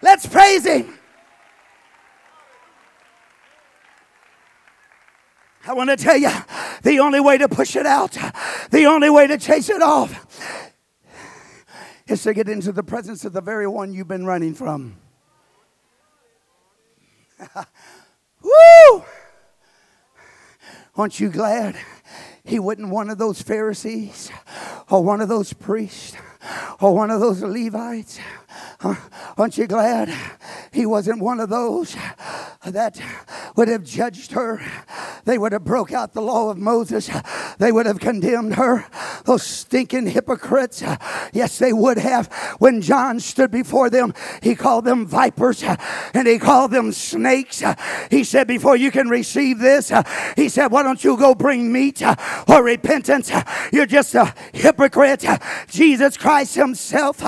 Let's 0.00 0.26
praise 0.26 0.64
Him. 0.64 0.98
I 5.66 5.74
want 5.74 5.90
to 5.90 5.96
tell 5.96 6.16
you 6.16 6.30
the 6.82 7.00
only 7.00 7.20
way 7.20 7.36
to 7.36 7.48
push 7.48 7.76
it 7.76 7.84
out, 7.84 8.16
the 8.70 8.86
only 8.86 9.10
way 9.10 9.26
to 9.26 9.36
chase 9.36 9.68
it 9.68 9.82
off, 9.82 10.64
is 12.06 12.22
to 12.22 12.32
get 12.32 12.48
into 12.48 12.72
the 12.72 12.82
presence 12.82 13.26
of 13.26 13.34
the 13.34 13.42
very 13.42 13.66
one 13.66 13.92
you've 13.92 14.08
been 14.08 14.24
running 14.24 14.54
from. 14.54 14.96
Woo! 18.42 19.04
Aren't 20.96 21.20
you 21.20 21.28
glad 21.28 21.76
he 22.48 22.58
wasn't 22.58 22.88
one 22.88 23.10
of 23.10 23.18
those 23.18 23.42
Pharisees 23.42 24.30
or 24.90 25.04
one 25.04 25.20
of 25.20 25.28
those 25.28 25.52
priests 25.52 26.16
or 26.80 26.94
one 26.94 27.10
of 27.10 27.20
those 27.20 27.42
Levites? 27.42 28.18
Aren't 28.80 29.58
you 29.58 29.66
glad 29.66 30.08
he 30.72 30.86
wasn't 30.86 31.20
one 31.20 31.40
of 31.40 31.48
those 31.48 31.96
that 32.64 33.00
would 33.56 33.66
have 33.66 33.82
judged 33.82 34.32
her? 34.32 34.60
They 35.24 35.36
would 35.36 35.50
have 35.50 35.64
broke 35.64 35.92
out 35.92 36.12
the 36.12 36.22
law 36.22 36.48
of 36.50 36.58
Moses. 36.58 37.10
They 37.58 37.72
would 37.72 37.86
have 37.86 37.98
condemned 37.98 38.54
her. 38.54 38.86
Those 39.24 39.42
stinking 39.42 40.06
hypocrites. 40.06 40.82
Yes, 41.32 41.58
they 41.58 41.72
would 41.72 41.98
have. 41.98 42.28
When 42.60 42.80
John 42.80 43.18
stood 43.18 43.50
before 43.50 43.90
them, 43.90 44.14
he 44.42 44.54
called 44.54 44.84
them 44.84 45.06
vipers 45.06 45.64
and 46.14 46.28
he 46.28 46.38
called 46.38 46.70
them 46.70 46.92
snakes. 46.92 47.64
He 48.12 48.22
said, 48.22 48.46
Before 48.46 48.76
you 48.76 48.92
can 48.92 49.08
receive 49.08 49.58
this, 49.58 49.92
he 50.36 50.48
said, 50.48 50.68
Why 50.68 50.84
don't 50.84 51.02
you 51.02 51.16
go 51.16 51.34
bring 51.34 51.72
meat 51.72 52.00
or 52.46 52.62
repentance? 52.62 53.32
You're 53.72 53.86
just 53.86 54.14
a 54.14 54.32
hypocrite. 54.52 55.24
Jesus 55.66 56.16
Christ 56.16 56.54
himself 56.54 57.18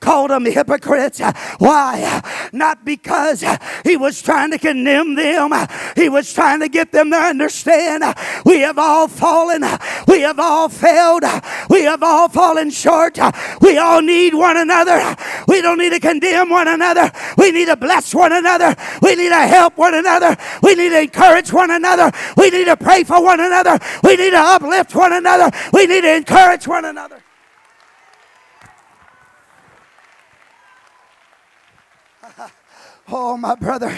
called 0.00 0.30
them 0.30 0.44
hypocrites. 0.44 0.97
Why? 1.58 2.22
Not 2.52 2.84
because 2.84 3.44
he 3.84 3.96
was 3.96 4.20
trying 4.20 4.50
to 4.50 4.58
condemn 4.58 5.14
them, 5.14 5.52
he 5.96 6.08
was 6.08 6.32
trying 6.32 6.60
to 6.60 6.68
get 6.68 6.92
them 6.92 7.10
to 7.10 7.16
understand 7.16 8.04
we 8.44 8.60
have 8.60 8.78
all 8.78 9.08
fallen 9.08 9.64
We 10.06 10.20
have 10.22 10.38
all 10.38 10.68
failed. 10.68 11.24
We 11.68 11.82
have 11.82 12.02
all 12.02 12.28
fallen 12.28 12.70
short. 12.70 13.18
We 13.60 13.78
all 13.78 14.02
need 14.02 14.34
one 14.34 14.56
another. 14.56 15.16
We 15.46 15.60
don't 15.60 15.78
need 15.78 15.90
to 15.90 16.00
condemn 16.00 16.50
one 16.50 16.68
another. 16.68 17.10
We 17.36 17.50
need 17.50 17.66
to 17.66 17.76
bless 17.76 18.14
one 18.14 18.32
another. 18.32 18.74
We 19.02 19.14
need 19.14 19.30
to 19.30 19.46
help 19.46 19.76
one 19.76 19.94
another. 19.94 20.36
We 20.62 20.74
need 20.74 20.90
to 20.90 21.02
encourage 21.02 21.52
one 21.52 21.70
another. 21.70 22.10
We 22.36 22.50
need 22.50 22.64
to 22.66 22.76
pray 22.76 23.04
for 23.04 23.22
one 23.22 23.40
another. 23.40 23.78
We 24.02 24.16
need 24.16 24.30
to 24.30 24.40
uplift 24.40 24.94
one 24.94 25.12
another. 25.12 25.50
We 25.72 25.86
need 25.86 26.02
to 26.02 26.16
encourage 26.16 26.66
one 26.66 26.84
another. 26.84 27.22
Oh, 33.10 33.38
my 33.38 33.54
brother, 33.54 33.94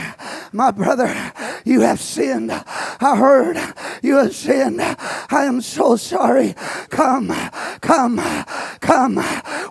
my 0.52 0.70
brother, 0.70 1.32
you 1.64 1.80
have 1.80 2.00
sinned. 2.00 2.52
I 2.52 3.16
heard 3.16 3.56
you 4.02 4.18
have 4.18 4.34
sinned. 4.34 4.80
I 4.80 5.44
am 5.46 5.60
so 5.60 5.96
sorry. 5.96 6.54
Come, 6.90 7.28
come, 7.80 8.18
come. 8.80 9.16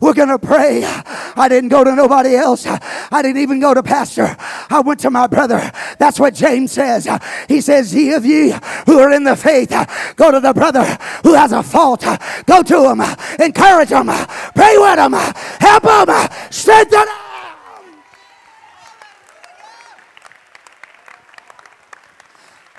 We're 0.02 0.14
going 0.14 0.28
to 0.28 0.40
pray. 0.40 0.84
I 0.84 1.48
didn't 1.48 1.70
go 1.70 1.86
to 1.86 1.96
nobody 1.96 2.36
else. 2.36 2.66
I 2.68 3.22
didn't 3.22 3.42
even 3.42 3.62
go 3.62 3.74
to 3.74 3.82
pastor. 3.82 4.36
I 4.70 4.82
went 4.86 5.00
to 5.02 5.10
my 5.10 5.28
brother. 5.28 5.72
That's 6.00 6.20
what 6.20 6.34
James 6.34 6.74
says. 6.74 7.08
He 7.48 7.62
says, 7.62 7.96
Ye 7.96 8.12
of 8.14 8.26
ye 8.26 8.54
who 8.88 9.00
are 9.00 9.14
in 9.14 9.24
the 9.24 9.38
faith, 9.38 9.70
go 10.18 10.32
to 10.32 10.42
the 10.42 10.54
brother 10.54 10.84
who 11.24 11.34
has 11.36 11.54
a 11.54 11.64
fault. 11.64 12.02
Go 12.46 12.62
to 12.62 12.90
him, 12.90 13.02
encourage 13.40 13.90
him, 13.90 14.08
pray 14.54 14.78
with 14.78 15.00
him, 15.00 15.14
help 15.14 16.10
him, 16.10 16.30
strengthen 16.52 17.00
him. 17.00 17.30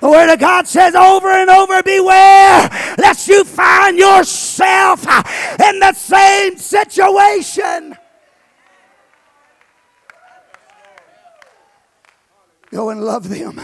Word 0.11 0.33
of 0.33 0.39
God 0.39 0.67
says 0.67 0.93
over 0.93 1.29
and 1.29 1.49
over, 1.49 1.81
beware 1.83 2.69
lest 2.97 3.29
you 3.29 3.45
find 3.45 3.97
yourself 3.97 5.07
in 5.07 5.79
the 5.79 5.93
same 5.93 6.57
situation. 6.57 7.97
Go 12.71 12.89
and 12.89 13.01
love 13.05 13.29
them. 13.29 13.61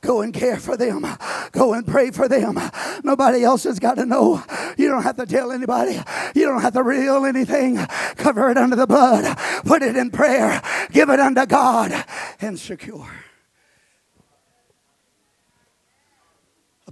Go 0.00 0.22
and 0.22 0.34
care 0.34 0.58
for 0.58 0.76
them. 0.76 1.06
Go 1.52 1.74
and 1.74 1.86
pray 1.86 2.10
for 2.10 2.26
them. 2.26 2.58
Nobody 3.04 3.44
else 3.44 3.62
has 3.62 3.78
got 3.78 3.94
to 3.94 4.04
know. 4.04 4.42
You 4.76 4.88
don't 4.88 5.04
have 5.04 5.16
to 5.18 5.26
tell 5.26 5.52
anybody. 5.52 6.00
You 6.34 6.46
don't 6.46 6.60
have 6.60 6.72
to 6.72 6.82
reveal 6.82 7.24
anything. 7.24 7.76
Cover 8.16 8.50
it 8.50 8.58
under 8.58 8.74
the 8.74 8.88
blood. 8.88 9.38
Put 9.64 9.82
it 9.82 9.96
in 9.96 10.10
prayer. 10.10 10.60
Give 10.90 11.08
it 11.08 11.20
unto 11.20 11.46
God 11.46 12.04
and 12.40 12.58
secure. 12.58 13.23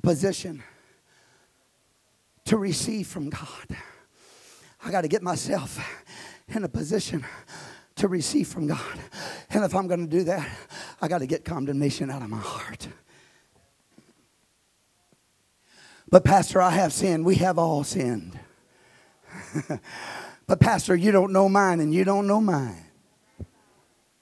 Position 0.02 0.62
to 2.44 2.56
receive 2.56 3.06
from 3.06 3.30
God. 3.30 3.76
I 4.84 4.90
got 4.90 5.02
to 5.02 5.08
get 5.08 5.22
myself 5.22 5.78
in 6.48 6.64
a 6.64 6.68
position 6.68 7.24
to 7.96 8.08
receive 8.08 8.48
from 8.48 8.66
God. 8.66 8.98
And 9.50 9.64
if 9.64 9.74
I'm 9.74 9.86
going 9.86 10.00
to 10.00 10.10
do 10.10 10.24
that, 10.24 10.48
I 11.00 11.08
got 11.08 11.18
to 11.18 11.26
get 11.26 11.44
condemnation 11.44 12.10
out 12.10 12.22
of 12.22 12.28
my 12.28 12.38
heart. 12.38 12.88
But, 16.10 16.24
Pastor, 16.24 16.60
I 16.60 16.70
have 16.70 16.92
sinned. 16.92 17.24
We 17.24 17.36
have 17.36 17.58
all 17.58 17.84
sinned. 17.84 18.38
but, 20.46 20.60
Pastor, 20.60 20.94
you 20.94 21.10
don't 21.10 21.32
know 21.32 21.48
mine 21.48 21.80
and 21.80 21.94
you 21.94 22.04
don't 22.04 22.26
know 22.26 22.40
mine. 22.40 22.84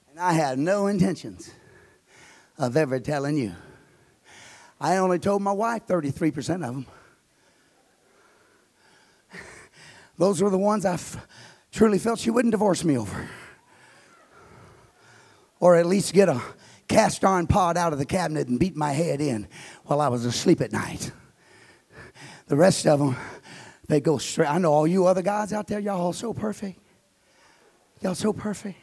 And 0.09 0.19
I 0.19 0.33
had 0.33 0.57
no 0.57 0.87
intentions 0.87 1.51
of 2.57 2.77
ever 2.77 2.99
telling 2.99 3.35
you. 3.35 3.55
I 4.81 4.97
only 4.97 5.19
told 5.19 5.43
my 5.43 5.51
wife 5.51 5.85
33% 5.85 6.55
of 6.55 6.61
them. 6.73 6.85
Those 10.17 10.41
were 10.41 10.49
the 10.49 10.57
ones 10.57 10.85
I 10.85 10.95
f- 10.95 11.23
truly 11.71 11.99
felt 11.99 12.17
she 12.17 12.31
wouldn't 12.31 12.51
divorce 12.51 12.83
me 12.83 12.97
over. 12.97 13.29
Or 15.59 15.75
at 15.75 15.85
least 15.85 16.15
get 16.15 16.29
a 16.29 16.41
cast 16.87 17.23
iron 17.23 17.45
pot 17.45 17.77
out 17.77 17.93
of 17.93 17.99
the 17.99 18.07
cabinet 18.07 18.47
and 18.47 18.59
beat 18.59 18.75
my 18.75 18.91
head 18.91 19.21
in 19.21 19.47
while 19.83 20.01
I 20.01 20.07
was 20.07 20.25
asleep 20.25 20.61
at 20.61 20.71
night. 20.71 21.11
The 22.47 22.55
rest 22.55 22.87
of 22.87 22.97
them, 22.97 23.15
they 23.87 24.01
go 24.01 24.17
straight. 24.17 24.49
I 24.49 24.57
know 24.57 24.73
all 24.73 24.87
you 24.87 25.05
other 25.05 25.21
guys 25.21 25.53
out 25.53 25.67
there, 25.67 25.79
y'all 25.79 26.01
all 26.01 26.11
so 26.11 26.33
perfect. 26.33 26.79
Y'all 28.01 28.15
so 28.15 28.33
perfect. 28.33 28.79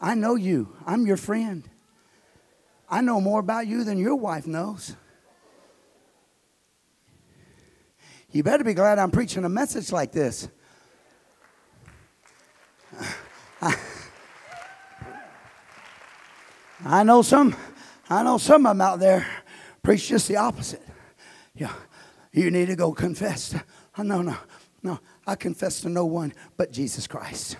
I 0.00 0.16
know 0.16 0.34
you. 0.34 0.76
I'm 0.84 1.06
your 1.06 1.16
friend. 1.16 1.62
I 2.90 3.00
know 3.00 3.20
more 3.20 3.38
about 3.38 3.68
you 3.68 3.84
than 3.84 3.98
your 3.98 4.16
wife 4.16 4.46
knows. 4.46 4.96
You 8.32 8.42
better 8.42 8.64
be 8.64 8.74
glad 8.74 8.98
I'm 8.98 9.10
preaching 9.10 9.44
a 9.44 9.48
message 9.48 9.92
like 9.92 10.12
this. 10.12 10.48
I, 16.84 17.02
know 17.02 17.22
some, 17.22 17.54
I 18.08 18.22
know 18.22 18.38
some 18.38 18.66
of 18.66 18.70
them 18.70 18.80
out 18.80 18.98
there 19.00 19.26
preach 19.82 20.08
just 20.08 20.28
the 20.28 20.36
opposite. 20.36 20.82
Yeah, 21.54 21.72
you 22.32 22.50
need 22.50 22.66
to 22.68 22.76
go 22.76 22.92
confess. 22.92 23.54
No, 23.98 24.22
no, 24.22 24.36
no. 24.82 24.98
I 25.26 25.34
confess 25.34 25.82
to 25.82 25.90
no 25.90 26.06
one 26.06 26.32
but 26.56 26.72
Jesus 26.72 27.06
Christ. 27.06 27.56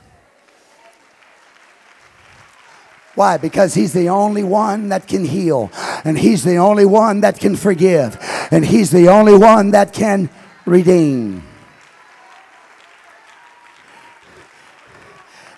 Why? 3.14 3.36
Because 3.36 3.74
He's 3.74 3.92
the 3.92 4.08
only 4.08 4.42
one 4.44 4.88
that 4.90 5.06
can 5.06 5.24
heal, 5.24 5.70
and 6.04 6.18
He's 6.18 6.44
the 6.44 6.56
only 6.56 6.84
one 6.86 7.20
that 7.20 7.38
can 7.38 7.56
forgive, 7.56 8.16
and 8.50 8.64
He's 8.64 8.90
the 8.90 9.08
only 9.08 9.36
one 9.36 9.72
that 9.72 9.92
can 9.92 10.30
redeem. 10.64 11.44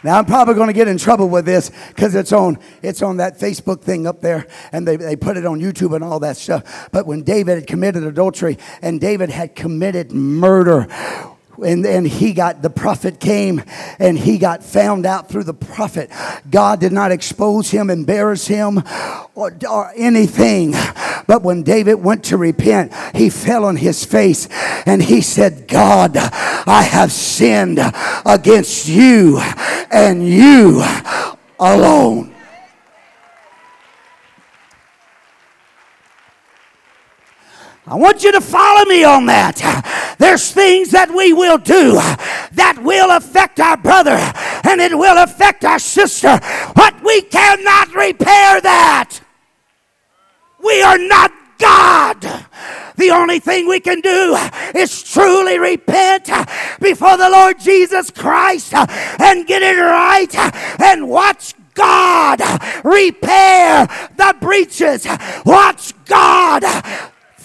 Now 0.05 0.19
I'm 0.19 0.25
probably 0.25 0.55
going 0.55 0.67
to 0.67 0.73
get 0.73 0.89
in 0.89 0.99
trouble 0.99 1.29
with 1.29 1.45
this 1.45 1.71
because 1.89 2.15
it's 2.15 2.33
on 2.33 2.59
it's 2.83 3.03
on 3.03 3.19
that 3.19 3.39
Facebook 3.39 3.83
thing 3.83 4.07
up 4.07 4.21
there, 4.21 4.47
and 4.73 4.87
they, 4.87 4.97
they 4.97 5.15
put 5.15 5.37
it 5.37 5.47
on 5.47 5.61
YouTube 5.61 5.95
and 5.95 6.03
all 6.03 6.19
that 6.21 6.37
stuff. 6.37 6.89
But 6.91 7.07
when 7.07 7.23
David 7.23 7.55
had 7.55 7.67
committed 7.67 8.03
adultery 8.03 8.59
and 8.81 9.01
David 9.01 9.31
had 9.31 9.55
committed 9.55 10.11
murder, 10.11 10.89
and 11.65 11.85
then 11.85 12.05
he 12.05 12.33
got 12.33 12.63
the 12.63 12.71
prophet 12.71 13.21
came 13.21 13.63
and 13.99 14.19
he 14.19 14.39
got 14.39 14.63
found 14.63 15.07
out 15.07 15.29
through 15.29 15.45
the 15.45 15.55
prophet. 15.55 16.11
God 16.51 16.81
did 16.81 16.93
not 16.93 17.13
expose 17.13 17.71
him 17.71 17.91
embarrass 17.91 18.47
him 18.47 18.83
or, 19.35 19.57
or 19.69 19.93
anything. 19.97 20.75
But 21.27 21.43
when 21.43 21.63
david 21.63 21.95
went 21.95 22.25
to 22.25 22.37
repent 22.37 22.93
he 23.15 23.31
fell 23.31 23.65
on 23.65 23.77
his 23.77 24.05
face 24.05 24.49
and 24.87 25.03
he 25.03 25.21
said 25.21 25.69
god 25.69 26.17
i 26.17 26.83
have 26.83 27.13
sinned 27.13 27.79
against 28.27 28.89
you 28.89 29.39
and 29.91 30.27
you 30.27 30.83
alone 31.59 32.32
I 37.85 37.97
want 37.97 38.23
you 38.23 38.31
to 38.33 38.41
follow 38.41 38.85
me 38.85 39.03
on 39.03 39.27
that. 39.27 40.17
There's 40.19 40.53
things 40.53 40.93
that 40.93 41.11
we 41.11 41.33
will 41.33 41.59
do 41.59 41.95
that 42.53 42.79
will 42.81 43.11
affect 43.11 43.59
our 43.59 43.77
brother 43.77 44.17
and 44.65 44.81
it 44.81 44.97
will 44.97 45.21
affect 45.21 45.65
our 45.65 45.81
sister, 45.81 46.39
but 46.77 47.03
we 47.03 47.23
cannot 47.23 47.93
repair 47.93 48.61
that. 48.61 49.21
We 50.63 50.81
are 50.81 50.99
not 50.99 51.33
God. 51.59 52.21
The 52.97 53.11
only 53.11 53.41
thing 53.41 53.67
we 53.67 53.81
can 53.81 54.01
do 54.01 54.37
is 54.77 55.03
truly 55.03 55.59
repent 55.59 56.31
before 56.81 57.17
the 57.17 57.31
Lord 57.31 57.59
Jesus 57.59 58.13
Christ 58.13 58.75
and 58.75 59.47
get 59.47 59.63
it 59.63 59.81
right 59.81 60.33
and 60.81 61.09
watch 61.09 61.55
God 61.75 62.41
repair 62.85 63.87
the 64.17 64.37
breaches. 64.41 65.05
Watch 65.45 65.95
God 66.05 66.63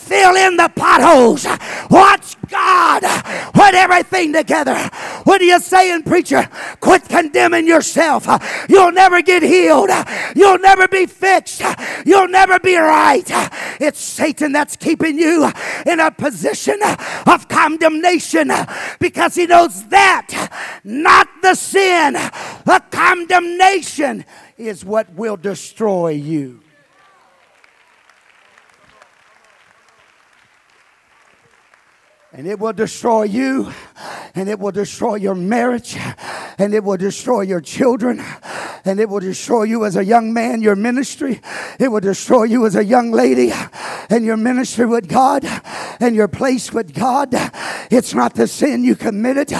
fill 0.07 0.35
in 0.35 0.57
the 0.57 0.71
potholes. 0.75 1.45
Watch 1.89 2.35
God 2.49 3.03
put 3.53 3.73
everything 3.73 4.33
together. 4.33 4.75
What 5.23 5.41
are 5.41 5.45
you 5.45 5.59
saying, 5.59 6.03
preacher? 6.03 6.47
Quit 6.79 7.07
condemning 7.09 7.67
yourself. 7.67 8.27
You'll 8.69 8.91
never 8.91 9.21
get 9.21 9.43
healed. 9.43 9.89
You'll 10.35 10.59
never 10.59 10.87
be 10.87 11.05
fixed. 11.05 11.61
You'll 12.05 12.29
never 12.29 12.59
be 12.59 12.75
right. 12.77 13.25
It's 13.81 13.99
Satan 13.99 14.51
that's 14.53 14.75
keeping 14.75 15.17
you 15.17 15.51
in 15.85 15.99
a 15.99 16.11
position 16.11 16.79
of 17.25 17.47
condemnation 17.49 18.51
because 18.99 19.35
he 19.35 19.45
knows 19.45 19.85
that, 19.87 20.49
not 20.83 21.27
the 21.41 21.55
sin. 21.55 22.13
The 22.13 22.83
condemnation 22.91 24.25
is 24.57 24.85
what 24.85 25.13
will 25.13 25.37
destroy 25.37 26.09
you. 26.09 26.61
And 32.37 32.45
it 32.45 32.59
will 32.59 32.71
destroy 32.71 33.23
you 33.23 33.73
and 34.35 34.47
it 34.47 34.59
will 34.59 34.71
destroy 34.71 35.15
your 35.15 35.35
marriage 35.35 35.97
and 36.59 36.73
it 36.73 36.83
will 36.83 36.97
destroy 36.97 37.41
your 37.41 37.61
children, 37.61 38.23
and 38.83 38.99
it 38.99 39.07
will 39.07 39.19
destroy 39.19 39.63
you 39.63 39.85
as 39.85 39.95
a 39.95 40.03
young 40.03 40.33
man, 40.33 40.61
your 40.61 40.75
ministry. 40.75 41.39
It 41.79 41.89
will 41.89 41.99
destroy 41.99 42.45
you 42.45 42.65
as 42.65 42.75
a 42.75 42.83
young 42.83 43.11
lady, 43.11 43.51
and 44.09 44.25
your 44.25 44.37
ministry 44.37 44.87
with 44.87 45.07
God, 45.07 45.45
and 45.99 46.15
your 46.15 46.27
place 46.27 46.73
with 46.73 46.95
God. 46.95 47.29
It's 47.91 48.13
not 48.15 48.33
the 48.33 48.47
sin 48.47 48.83
you 48.83 48.95
committed. 48.95 49.53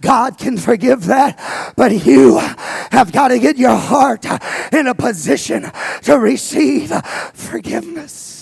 God 0.00 0.38
can 0.38 0.56
forgive 0.56 1.04
that, 1.06 1.74
but 1.76 2.06
you 2.06 2.38
have 2.38 3.12
got 3.12 3.28
to 3.28 3.38
get 3.38 3.58
your 3.58 3.76
heart 3.76 4.24
in 4.72 4.86
a 4.86 4.94
position 4.94 5.70
to 6.02 6.18
receive 6.18 6.90
forgiveness. 7.34 8.37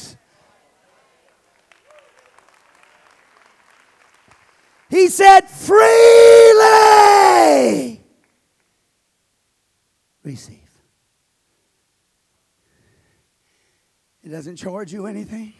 He 4.88 5.08
said, 5.08 5.48
freely 5.50 5.76
receive. 10.22 10.60
It 14.22 14.28
doesn't 14.30 14.56
charge 14.56 14.92
you 14.92 15.06
anything. 15.06 15.54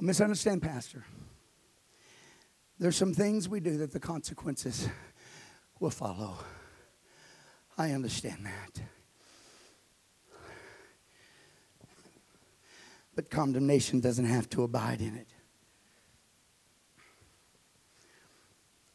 misunderstand, 0.00 0.62
Pastor. 0.62 1.04
There's 2.78 2.96
some 2.96 3.14
things 3.14 3.48
we 3.48 3.60
do 3.60 3.76
that 3.78 3.92
the 3.92 4.00
consequences 4.00 4.88
will 5.78 5.90
follow. 5.90 6.38
I 7.78 7.92
understand 7.92 8.44
that. 8.44 8.82
But 13.14 13.30
condemnation 13.30 14.00
doesn't 14.00 14.24
have 14.24 14.48
to 14.50 14.64
abide 14.64 15.00
in 15.00 15.14
it. 15.14 15.31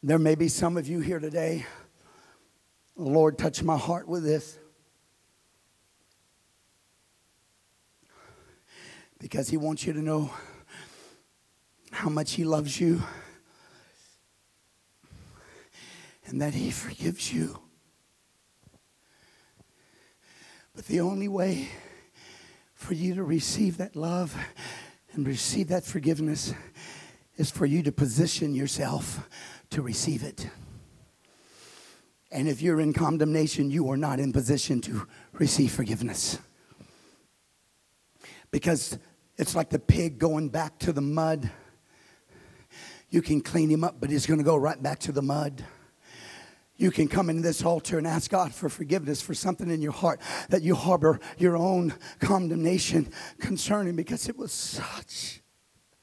There 0.00 0.18
may 0.18 0.36
be 0.36 0.46
some 0.46 0.76
of 0.76 0.86
you 0.86 1.00
here 1.00 1.18
today. 1.18 1.66
The 2.96 3.02
Lord 3.02 3.36
touched 3.36 3.64
my 3.64 3.76
heart 3.76 4.06
with 4.06 4.22
this. 4.22 4.56
Because 9.18 9.48
He 9.48 9.56
wants 9.56 9.84
you 9.84 9.92
to 9.92 10.00
know 10.00 10.30
how 11.90 12.08
much 12.08 12.34
He 12.34 12.44
loves 12.44 12.80
you 12.80 13.02
and 16.26 16.40
that 16.40 16.54
He 16.54 16.70
forgives 16.70 17.32
you. 17.32 17.58
But 20.76 20.86
the 20.86 21.00
only 21.00 21.26
way 21.26 21.70
for 22.72 22.94
you 22.94 23.16
to 23.16 23.24
receive 23.24 23.78
that 23.78 23.96
love 23.96 24.36
and 25.12 25.26
receive 25.26 25.66
that 25.68 25.84
forgiveness 25.84 26.54
is 27.36 27.50
for 27.50 27.66
you 27.66 27.82
to 27.82 27.90
position 27.90 28.54
yourself 28.54 29.28
to 29.70 29.82
receive 29.82 30.22
it. 30.22 30.48
And 32.30 32.46
if 32.46 32.60
you're 32.60 32.80
in 32.80 32.92
condemnation, 32.92 33.70
you 33.70 33.90
are 33.90 33.96
not 33.96 34.20
in 34.20 34.32
position 34.32 34.80
to 34.82 35.06
receive 35.32 35.72
forgiveness. 35.72 36.38
Because 38.50 38.98
it's 39.36 39.54
like 39.54 39.70
the 39.70 39.78
pig 39.78 40.18
going 40.18 40.48
back 40.48 40.78
to 40.80 40.92
the 40.92 41.00
mud. 41.00 41.50
You 43.10 43.22
can 43.22 43.40
clean 43.40 43.70
him 43.70 43.84
up, 43.84 43.96
but 44.00 44.10
he's 44.10 44.26
going 44.26 44.38
to 44.38 44.44
go 44.44 44.56
right 44.56 44.82
back 44.82 44.98
to 45.00 45.12
the 45.12 45.22
mud. 45.22 45.64
You 46.76 46.90
can 46.90 47.08
come 47.08 47.28
into 47.28 47.42
this 47.42 47.64
altar 47.64 47.98
and 47.98 48.06
ask 48.06 48.30
God 48.30 48.54
for 48.54 48.68
forgiveness 48.68 49.20
for 49.20 49.34
something 49.34 49.70
in 49.70 49.82
your 49.82 49.92
heart 49.92 50.20
that 50.50 50.62
you 50.62 50.74
harbor 50.74 51.18
your 51.36 51.56
own 51.56 51.94
condemnation 52.20 53.10
concerning 53.40 53.96
because 53.96 54.28
it 54.28 54.36
was 54.36 54.52
such 54.52 55.40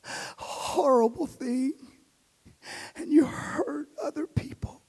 a 0.04 0.10
horrible 0.42 1.28
thing. 1.28 1.74
And 2.96 3.12
you 3.12 3.26
hurt 3.26 3.90
other 4.02 4.28
people. 4.28 4.82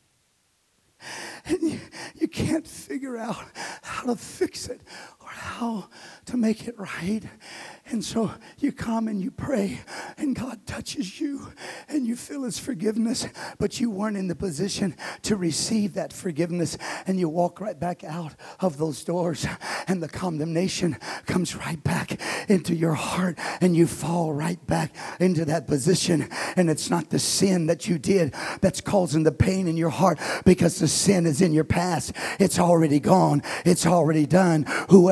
And 1.44 1.62
you, 1.62 1.80
you 2.16 2.28
can't 2.28 2.66
figure 2.66 3.16
out 3.16 3.44
how 3.82 4.06
to 4.06 4.16
fix 4.16 4.68
it 4.68 4.80
or 5.26 5.32
how 5.32 5.88
to 6.26 6.36
make 6.36 6.68
it 6.68 6.78
right. 6.78 7.22
And 7.88 8.04
so 8.04 8.32
you 8.58 8.72
come 8.72 9.08
and 9.08 9.20
you 9.20 9.30
pray, 9.30 9.80
and 10.16 10.34
God 10.34 10.66
touches 10.66 11.20
you, 11.20 11.52
and 11.88 12.06
you 12.06 12.16
feel 12.16 12.42
His 12.42 12.58
forgiveness, 12.58 13.28
but 13.58 13.80
you 13.80 13.90
weren't 13.90 14.16
in 14.16 14.28
the 14.28 14.34
position 14.34 14.96
to 15.22 15.36
receive 15.36 15.94
that 15.94 16.12
forgiveness. 16.12 16.78
And 17.06 17.18
you 17.18 17.28
walk 17.28 17.60
right 17.60 17.78
back 17.78 18.02
out 18.04 18.34
of 18.60 18.78
those 18.78 19.04
doors, 19.04 19.46
and 19.86 20.02
the 20.02 20.08
condemnation 20.08 20.96
comes 21.26 21.54
right 21.54 21.82
back 21.82 22.20
into 22.48 22.74
your 22.74 22.94
heart, 22.94 23.38
and 23.60 23.76
you 23.76 23.86
fall 23.86 24.32
right 24.32 24.64
back 24.66 24.94
into 25.20 25.44
that 25.44 25.66
position. 25.66 26.28
And 26.56 26.70
it's 26.70 26.90
not 26.90 27.10
the 27.10 27.18
sin 27.18 27.66
that 27.66 27.88
you 27.88 27.98
did 27.98 28.34
that's 28.60 28.80
causing 28.80 29.22
the 29.24 29.32
pain 29.32 29.66
in 29.68 29.76
your 29.76 29.90
heart 29.90 30.18
because 30.44 30.78
the 30.78 30.88
sin 30.88 31.26
is 31.26 31.40
in 31.40 31.52
your 31.52 31.64
past. 31.64 32.12
It's 32.38 32.58
already 32.58 33.00
gone, 33.00 33.42
it's 33.64 33.86
already 33.86 34.26
done. 34.26 34.66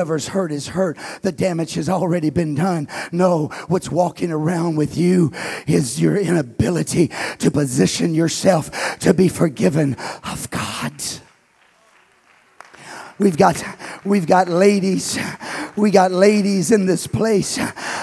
Whoever's 0.05 0.27
hurt 0.27 0.51
is 0.51 0.67
hurt, 0.67 0.99
the 1.23 1.31
damage 1.31 1.73
has 1.73 1.89
already 1.89 2.29
been 2.29 2.53
done. 2.53 2.87
No, 3.11 3.47
what's 3.69 3.89
walking 3.89 4.31
around 4.31 4.75
with 4.75 4.95
you 4.95 5.31
is 5.65 5.99
your 5.99 6.15
inability 6.15 7.07
to 7.39 7.49
position 7.49 8.13
yourself 8.13 8.99
to 8.99 9.15
be 9.15 9.27
forgiven 9.27 9.95
of 10.23 10.47
God. 10.51 10.93
We've 13.17 13.35
got, 13.35 13.63
we've 14.05 14.27
got 14.27 14.47
ladies, 14.47 15.17
we 15.75 15.89
got 15.89 16.11
ladies 16.11 16.69
in 16.69 16.85
this 16.85 17.07
place 17.07 17.55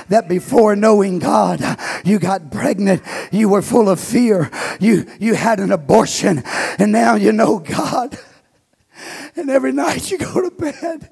that 0.08 0.24
before 0.28 0.74
knowing 0.74 1.20
God, 1.20 1.60
you 2.04 2.18
got 2.18 2.50
pregnant, 2.50 3.00
you 3.30 3.48
were 3.48 3.62
full 3.62 3.88
of 3.88 4.00
fear, 4.00 4.50
you, 4.80 5.06
you 5.20 5.34
had 5.34 5.60
an 5.60 5.70
abortion, 5.70 6.42
and 6.80 6.90
now 6.90 7.14
you 7.14 7.30
know 7.30 7.60
God. 7.60 8.18
And 9.36 9.48
every 9.48 9.70
night 9.70 10.10
you 10.10 10.18
go 10.18 10.40
to 10.40 10.50
bed 10.50 11.08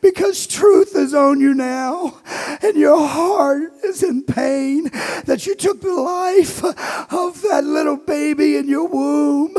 because 0.00 0.46
truth 0.46 0.96
is 0.96 1.14
on 1.14 1.40
you 1.40 1.54
now 1.54 2.20
and 2.62 2.76
your 2.76 3.06
heart 3.06 3.72
is 3.84 4.02
in 4.02 4.22
pain 4.22 4.90
that 5.24 5.46
you 5.46 5.54
took 5.54 5.80
the 5.80 5.92
life 5.92 6.64
of 6.64 7.42
that 7.42 7.62
little 7.64 7.96
baby 7.96 8.56
in 8.56 8.68
your 8.68 8.88
womb 8.88 9.54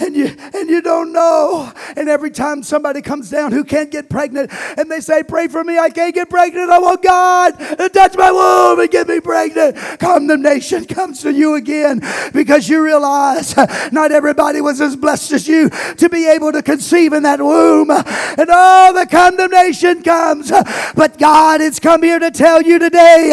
and 0.00 0.16
you 0.16 0.34
and 0.54 0.68
you 0.68 0.82
don't 0.82 1.12
know. 1.12 1.72
And 1.96 2.08
every 2.08 2.30
time 2.30 2.62
somebody 2.62 3.00
comes 3.02 3.30
down 3.30 3.52
who 3.52 3.64
can't 3.64 3.90
get 3.90 4.10
pregnant 4.10 4.52
and 4.76 4.90
they 4.90 5.00
say 5.00 5.22
pray 5.22 5.48
for 5.48 5.64
me 5.64 5.78
I 5.78 5.90
can't 5.90 6.14
get 6.14 6.28
pregnant. 6.28 6.70
I 6.70 6.78
want 6.78 7.02
God 7.02 7.58
to 7.58 7.88
touch 7.88 8.16
my 8.16 8.30
womb 8.30 8.80
and 8.80 8.90
get 8.90 9.08
me 9.08 9.20
pregnant. 9.20 9.76
Condemnation 9.98 10.84
comes 10.84 11.22
to 11.22 11.32
you 11.32 11.54
again 11.54 12.00
because 12.32 12.68
you 12.68 12.82
realize 12.82 13.56
not 13.92 14.12
everybody 14.12 14.60
was 14.60 14.80
as 14.80 14.96
blessed 14.96 15.32
as 15.32 15.48
you 15.48 15.70
to 15.70 16.08
be 16.08 16.28
able 16.28 16.52
to 16.52 16.62
conceive 16.62 17.12
in 17.12 17.22
that 17.22 17.40
womb. 17.40 17.90
And 17.90 18.50
all 18.50 18.92
the 18.92 19.06
condemnation 19.06 19.53
condemnation 19.54 20.02
comes. 20.02 20.50
But 20.94 21.18
God 21.18 21.60
has 21.60 21.78
come 21.78 22.02
here 22.02 22.18
to 22.18 22.30
tell 22.30 22.62
you 22.62 22.78
today 22.78 23.30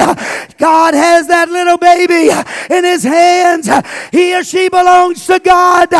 God 0.57 0.93
has 0.93 1.27
that 1.27 1.49
little 1.49 1.77
baby 1.77 2.29
in 2.73 2.83
his 2.83 3.03
hands. 3.03 3.69
He 4.11 4.35
or 4.35 4.43
she 4.43 4.69
belongs 4.69 5.25
to 5.27 5.39
God. 5.39 5.91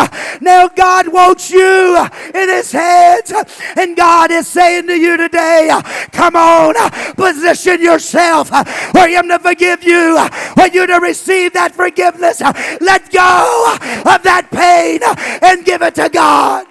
Now 0.42 0.68
God 0.68 1.12
wants 1.12 1.50
you 1.50 1.98
in 2.34 2.50
his 2.50 2.72
hands. 2.72 3.34
And 3.76 3.96
God 3.96 4.32
is 4.32 4.48
saying 4.48 4.88
to 4.88 4.96
you 4.96 5.18
today, 5.18 5.70
come 6.12 6.36
on, 6.36 6.76
position 7.16 7.82
yourself 7.82 8.50
for 8.50 9.08
him 9.08 9.28
to 9.30 9.40
forgive 9.40 9.84
you, 9.84 10.18
for 10.56 10.68
you 10.68 10.86
to 10.88 11.00
receive 11.00 11.54
that 11.54 11.74
forgiveness. 11.74 12.42
Let 12.82 13.12
go 13.12 13.76
of 14.06 14.24
that 14.24 14.50
pain 14.52 15.00
and 15.42 15.66
give 15.66 15.82
it 15.82 15.96
to 15.96 16.10
God. 16.10 16.68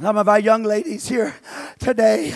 Some 0.00 0.16
of 0.16 0.28
our 0.28 0.40
young 0.40 0.64
ladies 0.64 1.08
here 1.08 1.36
today, 1.78 2.34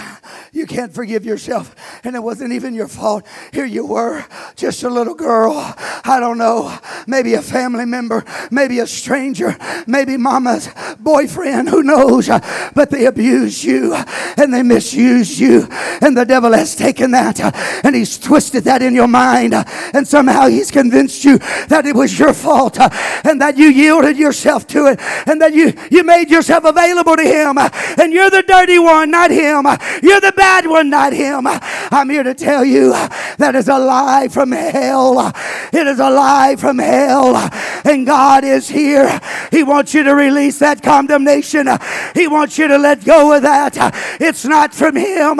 you 0.52 0.64
can't 0.64 0.94
forgive 0.94 1.24
yourself, 1.24 1.74
and 2.04 2.14
it 2.14 2.20
wasn't 2.20 2.52
even 2.52 2.72
your 2.72 2.86
fault. 2.86 3.26
Here 3.52 3.64
you 3.64 3.84
were, 3.84 4.24
just 4.54 4.84
a 4.84 4.88
little 4.88 5.16
girl. 5.16 5.74
I 6.04 6.20
don't 6.20 6.38
know, 6.38 6.78
maybe 7.08 7.34
a 7.34 7.42
family 7.42 7.84
member, 7.84 8.24
maybe 8.52 8.78
a 8.78 8.86
stranger, 8.86 9.56
maybe 9.88 10.16
mama's 10.16 10.68
boyfriend, 11.00 11.68
who 11.68 11.82
knows? 11.82 12.28
But 12.28 12.90
they 12.90 13.06
abused 13.06 13.64
you 13.64 13.92
and 14.36 14.54
they 14.54 14.62
misused 14.62 15.40
you, 15.40 15.66
and 16.00 16.16
the 16.16 16.24
devil 16.24 16.52
has 16.52 16.76
taken 16.76 17.10
that 17.10 17.40
and 17.84 17.96
he's 17.96 18.18
twisted 18.18 18.64
that 18.64 18.82
in 18.82 18.94
your 18.94 19.08
mind, 19.08 19.54
and 19.94 20.06
somehow 20.06 20.46
he's 20.46 20.70
convinced 20.70 21.24
you 21.24 21.38
that 21.66 21.86
it 21.86 21.96
was 21.96 22.16
your 22.16 22.34
fault 22.34 22.78
and 22.78 23.40
that 23.40 23.58
you 23.58 23.66
yielded 23.66 24.16
yourself 24.16 24.64
to 24.68 24.86
it 24.86 25.00
and 25.26 25.42
that 25.42 25.52
you, 25.52 25.72
you 25.90 26.04
made 26.04 26.30
yourself 26.30 26.62
available 26.62 27.16
to 27.16 27.24
him 27.24 27.47
him. 27.48 27.58
And 27.98 28.12
you're 28.12 28.30
the 28.30 28.42
dirty 28.42 28.78
one, 28.78 29.10
not 29.10 29.30
him. 29.30 29.66
You're 30.02 30.20
the 30.20 30.32
bad 30.36 30.66
one, 30.66 30.90
not 30.90 31.12
him. 31.12 31.46
I'm 31.46 32.08
here 32.10 32.22
to 32.22 32.34
tell 32.34 32.64
you 32.64 32.90
that 33.38 33.54
is 33.54 33.68
a 33.68 33.78
lie 33.78 34.28
from 34.28 34.52
hell. 34.52 35.32
It 35.72 35.86
is 35.86 35.98
a 35.98 36.10
lie 36.10 36.56
from 36.56 36.78
hell. 36.78 37.36
And 37.84 38.06
God 38.06 38.44
is 38.44 38.68
here. 38.68 39.20
He 39.50 39.62
wants 39.62 39.94
you 39.94 40.02
to 40.02 40.14
release 40.14 40.58
that 40.58 40.82
condemnation. 40.82 41.68
He 42.14 42.28
wants 42.28 42.58
you 42.58 42.68
to 42.68 42.78
let 42.78 43.04
go 43.04 43.34
of 43.34 43.42
that. 43.42 43.76
It's 44.20 44.44
not 44.44 44.74
from 44.74 44.96
Him. 44.96 45.36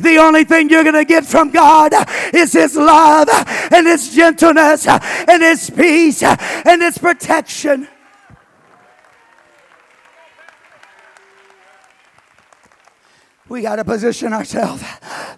The 0.00 0.18
only 0.20 0.44
thing 0.44 0.70
you're 0.70 0.84
going 0.84 0.94
to 0.94 1.04
get 1.04 1.26
from 1.26 1.50
God 1.50 1.92
is 2.34 2.52
His 2.52 2.76
love 2.76 3.28
and 3.72 3.86
His 3.86 4.14
gentleness 4.14 4.86
and 4.86 5.42
His 5.42 5.70
peace 5.70 6.22
and 6.22 6.82
His 6.82 6.98
protection. 6.98 7.88
We 13.50 13.62
got 13.62 13.76
to 13.76 13.84
position 13.84 14.32
ourselves. 14.32 14.84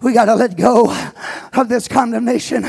We 0.02 0.12
got 0.12 0.26
to 0.26 0.34
let 0.34 0.54
go 0.54 0.94
of 1.54 1.70
this 1.70 1.88
condemnation. 1.88 2.66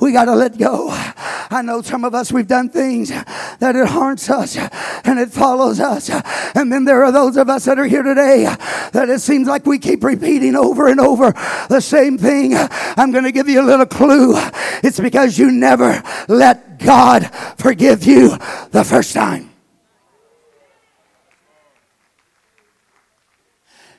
We 0.00 0.12
got 0.12 0.26
to 0.26 0.34
let 0.34 0.58
go. 0.58 0.88
I 0.90 1.62
know 1.64 1.80
some 1.80 2.04
of 2.04 2.14
us, 2.14 2.30
we've 2.30 2.46
done 2.46 2.68
things 2.68 3.08
that 3.08 3.74
it 3.74 3.88
haunts 3.88 4.28
us 4.28 4.54
and 4.58 5.18
it 5.18 5.30
follows 5.30 5.80
us. 5.80 6.10
And 6.54 6.70
then 6.70 6.84
there 6.84 7.02
are 7.04 7.10
those 7.10 7.38
of 7.38 7.48
us 7.48 7.64
that 7.64 7.78
are 7.78 7.86
here 7.86 8.02
today 8.02 8.44
that 8.92 9.08
it 9.08 9.22
seems 9.22 9.48
like 9.48 9.64
we 9.64 9.78
keep 9.78 10.04
repeating 10.04 10.54
over 10.54 10.88
and 10.88 11.00
over 11.00 11.32
the 11.70 11.80
same 11.80 12.18
thing. 12.18 12.52
I'm 12.54 13.12
going 13.12 13.24
to 13.24 13.32
give 13.32 13.48
you 13.48 13.62
a 13.62 13.64
little 13.64 13.86
clue. 13.86 14.34
It's 14.82 15.00
because 15.00 15.38
you 15.38 15.50
never 15.50 16.02
let 16.28 16.78
God 16.78 17.30
forgive 17.56 18.04
you 18.04 18.36
the 18.72 18.84
first 18.84 19.14
time. 19.14 19.51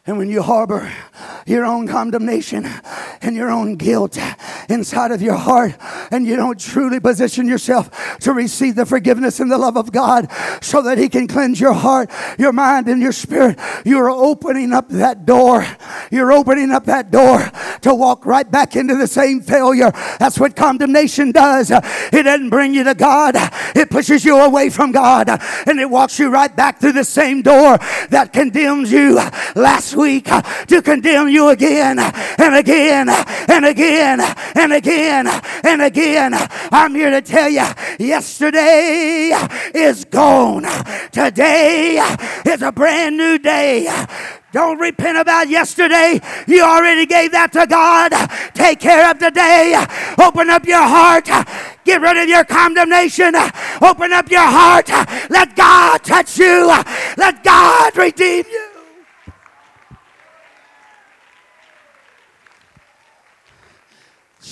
And 0.06 0.18
when 0.18 0.30
you 0.30 0.42
harbor 0.42 0.92
your 1.46 1.66
own 1.66 1.88
condemnation 1.88 2.66
and 3.22 3.36
your 3.36 3.50
own 3.50 3.76
guilt 3.76 4.18
inside 4.70 5.12
of 5.12 5.22
your 5.22 5.36
heart, 5.36 5.76
and 6.12 6.26
you 6.26 6.36
don't 6.36 6.60
truly 6.60 7.00
position 7.00 7.48
yourself 7.48 8.18
to 8.20 8.34
receive 8.34 8.76
the 8.76 8.86
forgiveness 8.86 9.40
and 9.40 9.52
the 9.52 9.58
love 9.58 9.78
of 9.78 9.92
God 9.92 10.32
so 10.62 10.82
that 10.82 10.98
He 10.98 11.10
can 11.10 11.28
cleanse 11.28 11.60
your 11.60 11.74
heart, 11.74 12.10
your 12.38 12.52
mind, 12.52 12.88
and 12.88 13.02
your 13.02 13.12
spirit, 13.12 13.60
you're 13.86 14.10
opening 14.10 14.74
up 14.74 14.90
that 14.90 15.26
door. 15.26 15.66
You're 16.12 16.32
opening 16.32 16.72
up 16.72 16.86
that 16.86 17.12
door 17.12 17.52
to 17.82 17.94
walk 17.94 18.26
right 18.26 18.50
back 18.50 18.76
into 18.76 18.96
the 18.96 19.08
same 19.08 19.42
failure. 19.42 19.92
That's 20.20 20.40
what 20.40 20.56
condemnation 20.56 21.32
does. 21.32 21.72
It 21.72 22.24
doesn't 22.24 22.50
bring 22.50 22.74
you 22.74 22.84
to 22.86 22.96
God, 22.96 23.36
it 23.76 23.90
pushes 23.90 24.26
you 24.26 24.40
away 24.40 24.70
from 24.70 24.92
God, 24.92 25.30
and 25.30 25.80
it 25.80 25.90
walks 25.90 26.20
you 26.20 26.30
right 26.30 26.54
back 26.56 26.80
through 26.80 26.94
the 26.94 27.04
same 27.04 27.42
door 27.42 27.78
that 28.10 28.32
condemns 28.34 28.92
you 28.92 29.16
last 29.56 29.96
week 29.96 30.26
to 30.68 30.82
condemn 30.82 31.03
you 31.06 31.50
again 31.50 32.00
and 32.00 32.56
again 32.56 33.10
and 33.10 33.66
again 33.66 34.20
and 34.56 34.74
again 34.74 35.28
and 35.64 35.82
again. 35.82 36.34
I'm 36.72 36.96
here 36.96 37.10
to 37.10 37.22
tell 37.22 37.50
you 37.50 37.66
yesterday 38.00 39.32
is 39.74 40.06
gone. 40.06 40.66
Today 41.12 41.98
is 42.46 42.62
a 42.62 42.72
brand 42.72 43.18
new 43.18 43.38
day. 43.38 43.88
Don't 44.52 44.80
repent 44.80 45.18
about 45.18 45.50
yesterday. 45.50 46.20
You 46.48 46.64
already 46.64 47.08
gave 47.08 47.32
that 47.32 47.52
to 47.54 47.66
God. 47.66 48.12
Take 48.54 48.80
care 48.80 49.10
of 49.10 49.18
today. 49.18 49.84
Open 50.20 50.50
up 50.50 50.66
your 50.66 50.84
heart. 50.84 51.26
Get 51.84 52.02
rid 52.02 52.18
of 52.18 52.30
your 52.30 52.44
condemnation. 52.44 53.34
Open 53.82 54.14
up 54.14 54.30
your 54.30 54.46
heart. 54.46 54.90
Let 55.30 55.56
God 55.56 56.04
touch 56.04 56.38
you. 56.38 56.68
Let 57.18 57.44
God 57.44 57.98
redeem 57.98 58.46
you. 58.52 58.73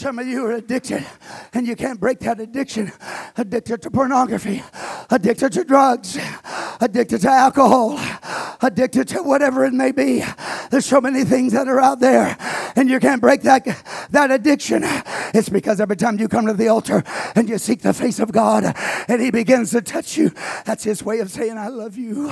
Some 0.02 0.18
of 0.18 0.26
you 0.26 0.44
are 0.48 0.54
addicted 0.54 1.06
and 1.54 1.68
you 1.68 1.76
can't 1.76 2.00
break 2.00 2.22
that 2.22 2.40
addiction. 2.40 2.92
Addicted 3.38 3.84
to 3.84 3.92
pornography, 3.92 4.64
addicted 5.12 5.54
to 5.54 5.64
drugs, 5.64 6.18
addicted 6.82 7.22
to 7.22 7.30
alcohol, 7.30 8.00
addicted 8.64 9.08
to 9.10 9.22
whatever 9.22 9.64
it 9.64 9.74
may 9.74 9.92
be. 9.92 10.24
There's 10.72 10.88
so 10.88 11.02
many 11.02 11.24
things 11.24 11.54
that 11.54 11.68
are 11.68 11.80
out 11.80 12.00
there 12.00 12.36
and 12.76 12.90
you 12.90 13.00
can't 13.00 13.22
break 13.22 13.42
that, 13.44 13.64
that 14.10 14.32
addiction. 14.32 14.82
It's 15.34 15.50
because 15.50 15.80
every 15.80 15.96
time 15.96 16.20
you 16.20 16.28
come 16.28 16.48
to 16.48 16.54
the 16.54 16.68
altar 16.68 17.04
and 17.36 17.48
you 17.48 17.58
seek 17.58 17.82
the 17.82 17.94
face 17.94 18.20
of 18.20 18.32
God 18.32 18.74
and 19.08 19.22
He 19.22 19.32
begins 19.32 19.72
to 19.72 19.82
touch 19.82 20.18
you, 20.18 20.32
that's 20.66 20.84
His 20.84 21.04
way 21.04 21.20
of 21.20 21.30
saying, 21.30 21.58
I 21.58 21.68
love 21.68 21.98
you. 21.98 22.32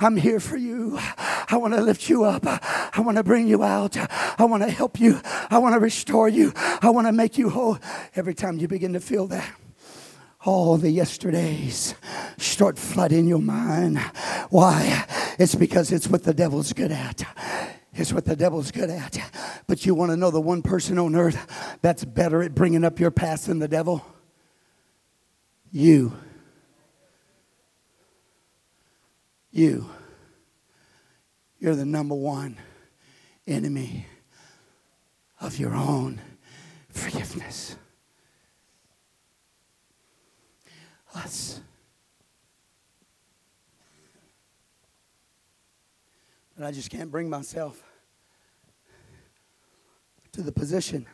I'm 0.00 0.16
here 0.16 0.40
for 0.40 0.56
you. 0.56 0.98
I 0.98 1.56
want 1.56 1.74
to 1.74 1.80
lift 1.80 2.08
you 2.08 2.24
up. 2.24 2.44
I 2.46 3.00
want 3.00 3.16
to 3.18 3.24
bring 3.24 3.46
you 3.46 3.62
out. 3.62 3.96
I 4.40 4.44
want 4.44 4.62
to 4.62 4.70
help 4.70 4.98
you. 4.98 5.20
I 5.24 5.58
want 5.58 5.74
to 5.74 5.80
restore 5.80 6.28
you. 6.28 6.52
I 6.56 6.90
want 6.90 7.06
to 7.06 7.09
to 7.10 7.16
make 7.16 7.38
you 7.38 7.50
whole. 7.50 7.78
Every 8.14 8.34
time 8.34 8.58
you 8.58 8.68
begin 8.68 8.92
to 8.92 9.00
feel 9.00 9.26
that, 9.28 9.54
all 10.44 10.76
the 10.76 10.90
yesterdays 10.90 11.94
start 12.38 12.78
flooding 12.78 13.26
your 13.26 13.40
mind. 13.40 13.98
Why? 14.50 15.04
It's 15.38 15.54
because 15.54 15.92
it's 15.92 16.08
what 16.08 16.24
the 16.24 16.34
devil's 16.34 16.72
good 16.72 16.92
at. 16.92 17.22
It's 17.92 18.12
what 18.12 18.24
the 18.24 18.36
devil's 18.36 18.70
good 18.70 18.90
at. 18.90 19.18
But 19.66 19.84
you 19.84 19.94
want 19.94 20.10
to 20.10 20.16
know 20.16 20.30
the 20.30 20.40
one 20.40 20.62
person 20.62 20.98
on 20.98 21.14
earth 21.14 21.78
that's 21.82 22.04
better 22.04 22.42
at 22.42 22.54
bringing 22.54 22.84
up 22.84 23.00
your 23.00 23.10
past 23.10 23.46
than 23.46 23.58
the 23.58 23.68
devil? 23.68 24.04
You. 25.72 26.12
You. 29.50 29.90
You're 31.58 31.74
the 31.74 31.84
number 31.84 32.14
one 32.14 32.56
enemy 33.46 34.06
of 35.40 35.58
your 35.58 35.74
own 35.74 36.20
forgiveness. 36.90 37.76
Us. 41.14 41.60
But 46.56 46.66
I 46.66 46.72
just 46.72 46.90
can't 46.90 47.10
bring 47.10 47.28
myself 47.30 47.82
to 50.32 50.42
the 50.42 50.52
position. 50.52 51.06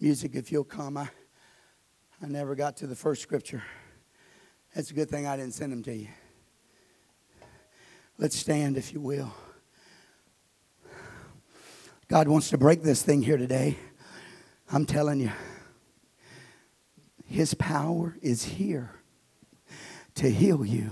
Music, 0.00 0.34
if 0.34 0.52
you'll 0.52 0.64
come. 0.64 0.96
I, 0.96 1.08
I 2.22 2.26
never 2.26 2.54
got 2.54 2.76
to 2.78 2.86
the 2.86 2.96
first 2.96 3.22
scripture. 3.22 3.62
It's 4.74 4.90
a 4.90 4.94
good 4.94 5.08
thing 5.08 5.26
I 5.26 5.36
didn't 5.36 5.54
send 5.54 5.72
them 5.72 5.82
to 5.84 5.94
you. 5.94 6.08
Let's 8.18 8.36
stand, 8.36 8.76
if 8.76 8.92
you 8.92 9.00
will. 9.00 9.32
God 12.08 12.28
wants 12.28 12.50
to 12.50 12.58
break 12.58 12.82
this 12.82 13.02
thing 13.02 13.22
here 13.22 13.36
today. 13.36 13.78
I'm 14.74 14.86
telling 14.86 15.20
you, 15.20 15.30
His 17.26 17.54
power 17.54 18.16
is 18.20 18.42
here 18.42 18.90
to 20.16 20.28
heal 20.28 20.66
you. 20.66 20.90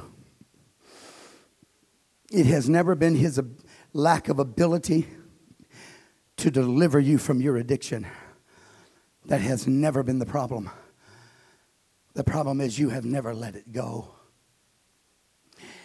It 2.30 2.46
has 2.46 2.68
never 2.68 2.94
been 2.94 3.16
His 3.16 3.40
lack 3.92 4.28
of 4.28 4.38
ability 4.38 5.08
to 6.36 6.48
deliver 6.48 7.00
you 7.00 7.18
from 7.18 7.40
your 7.40 7.56
addiction. 7.56 8.06
That 9.24 9.40
has 9.40 9.66
never 9.66 10.04
been 10.04 10.20
the 10.20 10.26
problem. 10.26 10.70
The 12.14 12.22
problem 12.22 12.60
is 12.60 12.78
you 12.78 12.90
have 12.90 13.04
never 13.04 13.34
let 13.34 13.56
it 13.56 13.72
go. 13.72 14.14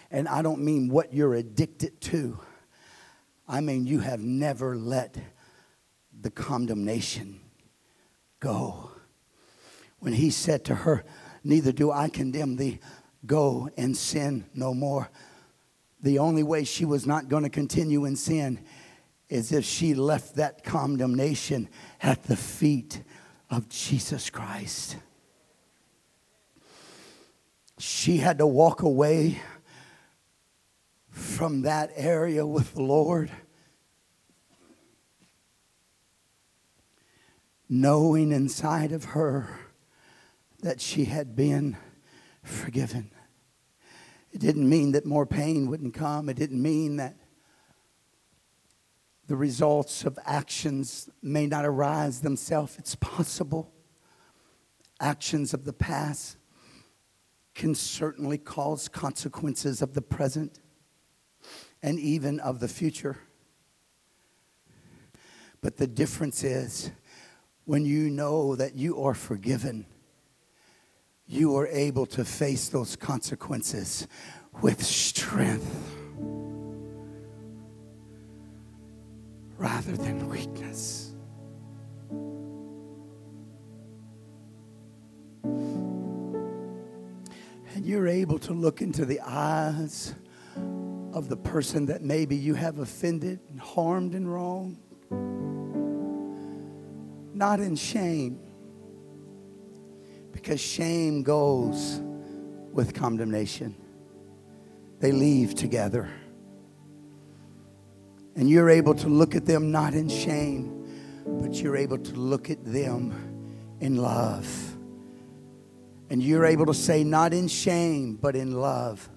And 0.08 0.28
I 0.28 0.42
don't 0.42 0.60
mean 0.60 0.88
what 0.88 1.12
you're 1.12 1.34
addicted 1.34 2.00
to, 2.02 2.38
I 3.48 3.60
mean 3.60 3.88
you 3.88 3.98
have 3.98 4.20
never 4.20 4.76
let 4.76 5.16
the 6.20 6.30
condemnation 6.30 7.40
Go. 8.40 8.90
When 9.98 10.12
he 10.12 10.30
said 10.30 10.64
to 10.66 10.74
her, 10.74 11.04
Neither 11.44 11.72
do 11.72 11.90
I 11.90 12.08
condemn 12.08 12.56
thee, 12.56 12.80
go 13.24 13.70
and 13.76 13.96
sin 13.96 14.46
no 14.54 14.74
more. 14.74 15.10
The 16.02 16.18
only 16.18 16.42
way 16.42 16.64
she 16.64 16.84
was 16.84 17.06
not 17.06 17.28
going 17.28 17.42
to 17.42 17.48
continue 17.48 18.04
in 18.04 18.16
sin 18.16 18.60
is 19.28 19.52
if 19.52 19.64
she 19.64 19.94
left 19.94 20.36
that 20.36 20.64
condemnation 20.64 21.68
at 22.02 22.24
the 22.24 22.36
feet 22.36 23.02
of 23.50 23.68
Jesus 23.68 24.30
Christ. 24.30 24.96
She 27.78 28.18
had 28.18 28.38
to 28.38 28.46
walk 28.46 28.82
away 28.82 29.40
from 31.10 31.62
that 31.62 31.92
area 31.94 32.46
with 32.46 32.74
the 32.74 32.82
Lord 32.82 33.30
knowing 37.68 38.32
inside 38.32 38.92
of 38.92 39.04
her 39.04 39.48
that 40.62 40.80
she 40.80 41.04
had 41.04 41.36
been 41.36 41.76
forgiven. 42.42 43.10
It 44.32 44.40
didn't 44.40 44.68
mean 44.68 44.92
that 44.92 45.06
more 45.06 45.26
pain 45.26 45.68
wouldn't 45.68 45.94
come. 45.94 46.28
It 46.28 46.36
didn't 46.36 46.60
mean 46.60 46.96
that 46.96 47.16
the 49.26 49.36
results 49.36 50.04
of 50.04 50.18
actions 50.24 51.08
may 51.22 51.46
not 51.46 51.64
arise 51.64 52.20
themselves. 52.20 52.76
It's 52.78 52.94
possible. 52.96 53.70
Actions 55.00 55.54
of 55.54 55.64
the 55.64 55.72
past 55.72 56.38
can 57.54 57.74
certainly 57.74 58.38
cause 58.38 58.88
consequences 58.88 59.82
of 59.82 59.94
the 59.94 60.02
present 60.02 60.60
and 61.82 61.98
even 61.98 62.40
of 62.40 62.60
the 62.60 62.68
future. 62.68 63.18
But 65.60 65.76
the 65.76 65.86
difference 65.86 66.42
is 66.42 66.90
when 67.68 67.84
you 67.84 68.08
know 68.08 68.56
that 68.56 68.74
you 68.76 69.04
are 69.04 69.12
forgiven, 69.12 69.84
you 71.26 71.54
are 71.54 71.66
able 71.66 72.06
to 72.06 72.24
face 72.24 72.70
those 72.70 72.96
consequences 72.96 74.08
with 74.62 74.82
strength 74.82 75.94
rather 79.58 79.92
than 79.98 80.30
weakness. 80.30 81.12
And 87.74 87.84
you're 87.84 88.08
able 88.08 88.38
to 88.38 88.54
look 88.54 88.80
into 88.80 89.04
the 89.04 89.20
eyes 89.20 90.14
of 91.12 91.28
the 91.28 91.36
person 91.36 91.84
that 91.84 92.00
maybe 92.02 92.34
you 92.34 92.54
have 92.54 92.78
offended 92.78 93.40
and 93.50 93.60
harmed 93.60 94.14
and 94.14 94.32
wronged 94.32 94.78
not 97.38 97.60
in 97.60 97.76
shame, 97.76 98.40
because 100.32 100.60
shame 100.60 101.22
goes 101.22 102.00
with 102.72 102.94
condemnation. 102.94 103.76
They 104.98 105.12
leave 105.12 105.54
together. 105.54 106.10
And 108.34 108.50
you're 108.50 108.68
able 108.68 108.94
to 108.96 109.08
look 109.08 109.36
at 109.36 109.46
them 109.46 109.70
not 109.70 109.94
in 109.94 110.08
shame, 110.08 110.84
but 111.24 111.54
you're 111.54 111.76
able 111.76 111.98
to 111.98 112.14
look 112.14 112.50
at 112.50 112.64
them 112.64 113.14
in 113.78 113.96
love. 113.96 114.76
And 116.10 116.20
you're 116.20 116.44
able 116.44 116.66
to 116.66 116.74
say, 116.74 117.04
not 117.04 117.32
in 117.32 117.46
shame, 117.46 118.16
but 118.16 118.34
in 118.34 118.52
love, 118.60 119.08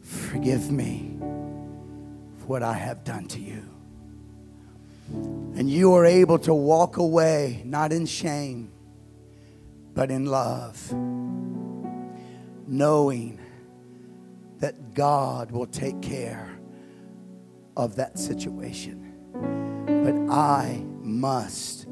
forgive 0.00 0.72
me 0.72 1.16
for 2.38 2.46
what 2.46 2.62
I 2.64 2.72
have 2.72 3.04
done 3.04 3.26
to 3.28 3.40
you. 3.40 3.77
And 5.12 5.70
you 5.70 5.94
are 5.94 6.04
able 6.06 6.38
to 6.40 6.54
walk 6.54 6.98
away, 6.98 7.62
not 7.64 7.92
in 7.92 8.06
shame, 8.06 8.70
but 9.94 10.10
in 10.10 10.26
love, 10.26 10.92
knowing 12.66 13.40
that 14.58 14.94
God 14.94 15.50
will 15.50 15.66
take 15.66 16.00
care 16.00 16.58
of 17.76 17.96
that 17.96 18.18
situation. 18.18 19.14
But 19.86 20.32
I 20.32 20.84
must 21.02 21.86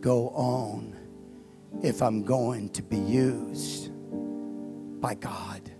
go 0.00 0.30
on 0.30 0.96
if 1.82 2.02
I'm 2.02 2.22
going 2.22 2.70
to 2.70 2.82
be 2.82 2.98
used 2.98 3.90
by 5.00 5.14
God. 5.14 5.70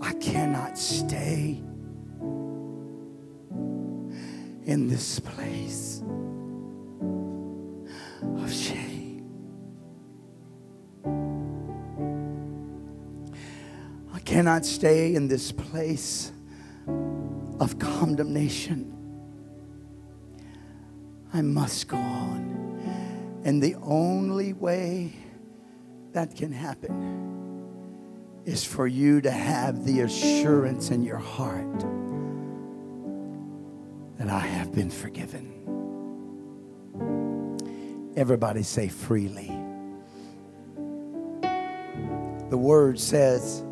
I 0.00 0.12
cannot 0.14 0.78
stay 0.78 1.62
in 4.64 4.86
this 4.88 5.18
place 5.18 6.02
of 8.38 8.52
shame. 8.52 9.28
I 14.12 14.20
cannot 14.20 14.64
stay 14.64 15.14
in 15.14 15.28
this 15.28 15.50
place 15.50 16.32
of 17.60 17.78
condemnation. 17.78 18.88
I 21.34 21.42
must 21.42 21.88
go 21.88 21.96
on. 21.96 23.40
And 23.44 23.62
the 23.62 23.74
only 23.82 24.52
way 24.52 25.12
that 26.12 26.36
can 26.36 26.52
happen 26.52 27.22
is 28.44 28.64
for 28.64 28.86
you 28.86 29.20
to 29.20 29.30
have 29.30 29.84
the 29.84 30.00
assurance 30.00 30.90
in 30.90 31.02
your 31.02 31.18
heart 31.18 31.84
that 34.22 34.30
I 34.32 34.38
have 34.38 34.72
been 34.72 34.88
forgiven. 34.88 35.48
Everybody 38.14 38.62
say 38.62 38.86
freely. 38.86 39.48
The 42.48 42.56
word 42.56 43.00
says, 43.00 43.64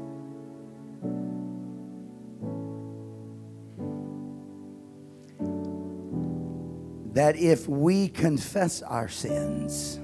that 7.12 7.36
if 7.36 7.68
we 7.68 8.08
confess 8.08 8.82
our 8.82 9.08
sins, 9.08 10.00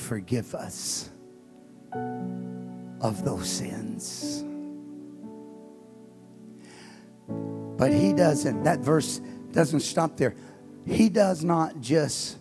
forgive 0.00 0.54
us 0.54 1.10
of 3.00 3.24
those 3.24 3.48
sins. 3.48 4.44
But 7.28 7.92
he 7.92 8.12
doesn't, 8.12 8.64
that 8.64 8.80
verse 8.80 9.20
doesn't 9.52 9.80
stop 9.80 10.16
there. 10.16 10.34
He 10.86 11.08
does 11.08 11.44
not 11.44 11.80
just 11.80 12.38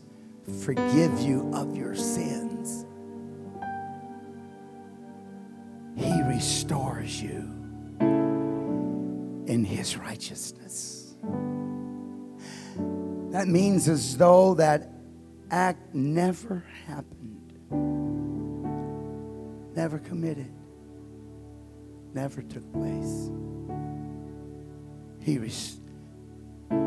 forgive 0.64 1.20
you 1.20 1.52
of 1.54 1.76
your 1.76 1.96
sins, 1.96 2.86
he 5.96 6.22
restores 6.24 7.22
you 7.22 7.56
in 9.48 9.64
his 9.64 9.98
righteousness. 9.98 11.16
That 13.32 13.48
means 13.48 13.88
as 13.88 14.18
though 14.18 14.56
that 14.56 14.90
act 15.52 15.94
never 15.94 16.64
happened 16.88 17.39
never 19.80 20.00
committed, 20.00 20.52
never 22.14 22.42
took 22.42 22.70
place. 22.74 23.32
He 25.22 25.38
res- 25.38 25.80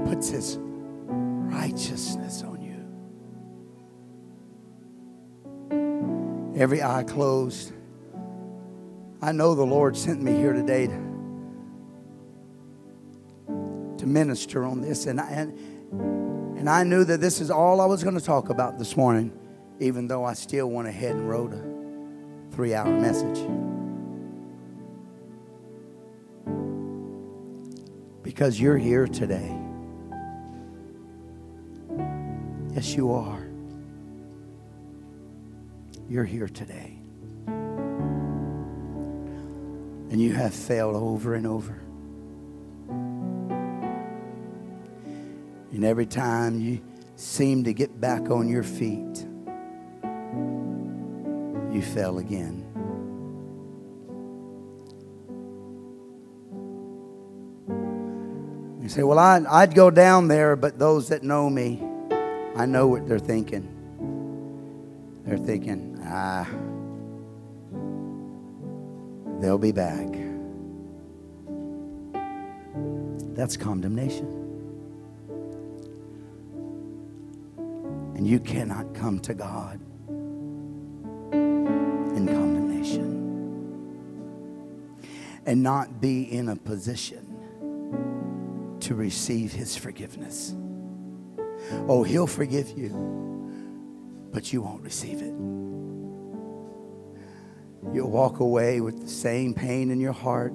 puts 0.05 0.29
his 0.29 0.59
righteousness 0.61 2.43
on 2.43 2.61
you. 2.61 2.85
Every 6.55 6.83
eye 6.83 7.05
closed. 7.05 7.73
I 9.23 9.33
know 9.33 9.55
the 9.55 9.65
Lord 9.65 9.97
sent 9.97 10.21
me 10.21 10.33
here 10.33 10.53
today 10.53 10.87
to, 10.87 10.99
to 13.97 14.07
minister 14.07 14.67
on 14.67 14.83
this, 14.83 15.07
and 15.07 15.19
I, 15.19 15.31
and, 15.31 16.59
and 16.59 16.69
I 16.69 16.85
knew 16.85 17.05
that 17.05 17.23
this 17.23 17.41
is 17.41 17.51
all 17.51 17.81
I 17.81 17.87
was 17.87 18.05
going 18.05 18.19
to 18.19 18.25
talk 18.25 18.51
about 18.51 18.79
this 18.79 18.99
morning, 18.99 19.33
even 19.81 20.09
though 20.09 20.27
I 20.27 20.35
still 20.35 20.69
went 20.69 20.89
ahead 20.89 21.13
and 21.13 21.27
wrote 21.27 21.55
three 22.53 22.75
hour 22.75 22.91
message. 22.91 23.41
Because 28.23 28.61
you're 28.61 28.79
here 28.79 29.07
today. 29.07 29.59
Yes, 32.75 32.95
you 32.95 33.13
are. 33.13 33.47
You're 36.09 36.25
here 36.25 36.49
today. 36.49 36.99
And 40.11 40.21
you 40.21 40.33
have 40.35 40.53
failed 40.53 40.97
over 40.97 41.35
and 41.35 41.47
over. 41.47 41.81
And 45.73 45.85
every 45.85 46.07
time 46.07 46.61
you 46.61 46.83
seem 47.17 47.65
to 47.65 47.73
get 47.73 47.99
back 47.99 48.31
on 48.31 48.47
your 48.49 48.63
feet, 48.63 49.27
you 51.83 51.95
fell 51.95 52.19
again. 52.19 52.65
You 58.81 58.89
say, 58.89 59.03
Well, 59.03 59.19
I'd, 59.19 59.47
I'd 59.47 59.75
go 59.75 59.91
down 59.91 60.29
there, 60.29 60.57
but 60.57 60.79
those 60.79 61.09
that 61.09 61.23
know 61.23 61.51
me, 61.51 61.83
I 62.57 62.67
know 62.67 62.87
what 62.87 63.07
they're 63.07 63.19
thinking. 63.19 63.69
They're 65.25 65.39
thinking, 65.39 66.01
ah, 66.05 66.49
they'll 69.41 69.57
be 69.59 69.73
back. 69.73 70.09
That's 73.35 73.57
condemnation. 73.57 74.27
And 78.17 78.27
you 78.27 78.41
cannot 78.41 78.95
come 78.95 79.21
to 79.21 79.35
God 79.35 79.81
and 85.47 85.63
not 85.63 86.01
be 86.01 86.23
in 86.23 86.49
a 86.49 86.57
position 86.57 87.29
to 88.81 88.95
receive 88.95 89.53
his 89.53 89.77
forgiveness. 89.77 90.55
Oh, 91.89 92.03
he'll 92.03 92.27
forgive 92.27 92.77
you, 92.77 92.91
but 94.33 94.53
you 94.53 94.63
won't 94.63 94.83
receive 94.83 95.23
it. 95.23 95.35
You'll 97.93 98.11
walk 98.11 98.41
away 98.41 98.81
with 98.81 99.03
the 99.03 99.09
same 99.09 99.55
pain 99.55 99.91
in 99.91 100.01
your 100.01 100.13
heart, 100.13 100.53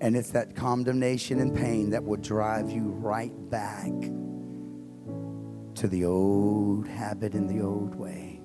and 0.00 0.16
it's 0.16 0.30
that 0.30 0.54
condemnation 0.54 1.40
and 1.40 1.54
pain 1.54 1.90
that 1.90 2.04
will 2.04 2.16
drive 2.16 2.70
you 2.70 2.82
right 2.82 3.32
back 3.50 3.90
to 5.74 5.88
the 5.88 6.04
old 6.04 6.88
habit 6.88 7.34
and 7.34 7.48
the 7.48 7.64
old 7.64 7.94
way. 7.94 8.40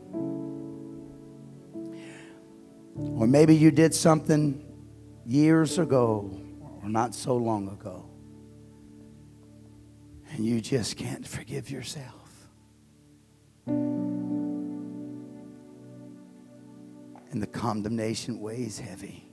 Or 3.17 3.27
maybe 3.27 3.55
you 3.55 3.71
did 3.71 3.93
something 3.93 4.64
years 5.25 5.79
ago 5.79 6.39
or 6.81 6.89
not 6.89 7.15
so 7.15 7.35
long 7.35 7.67
ago. 7.67 8.05
And 10.31 10.45
you 10.45 10.61
just 10.61 10.95
can't 10.97 11.27
forgive 11.27 11.69
yourself. 11.69 12.13
And 13.65 14.21
the 17.31 17.47
condemnation 17.47 18.39
weighs 18.39 18.79
heavy. 18.79 19.23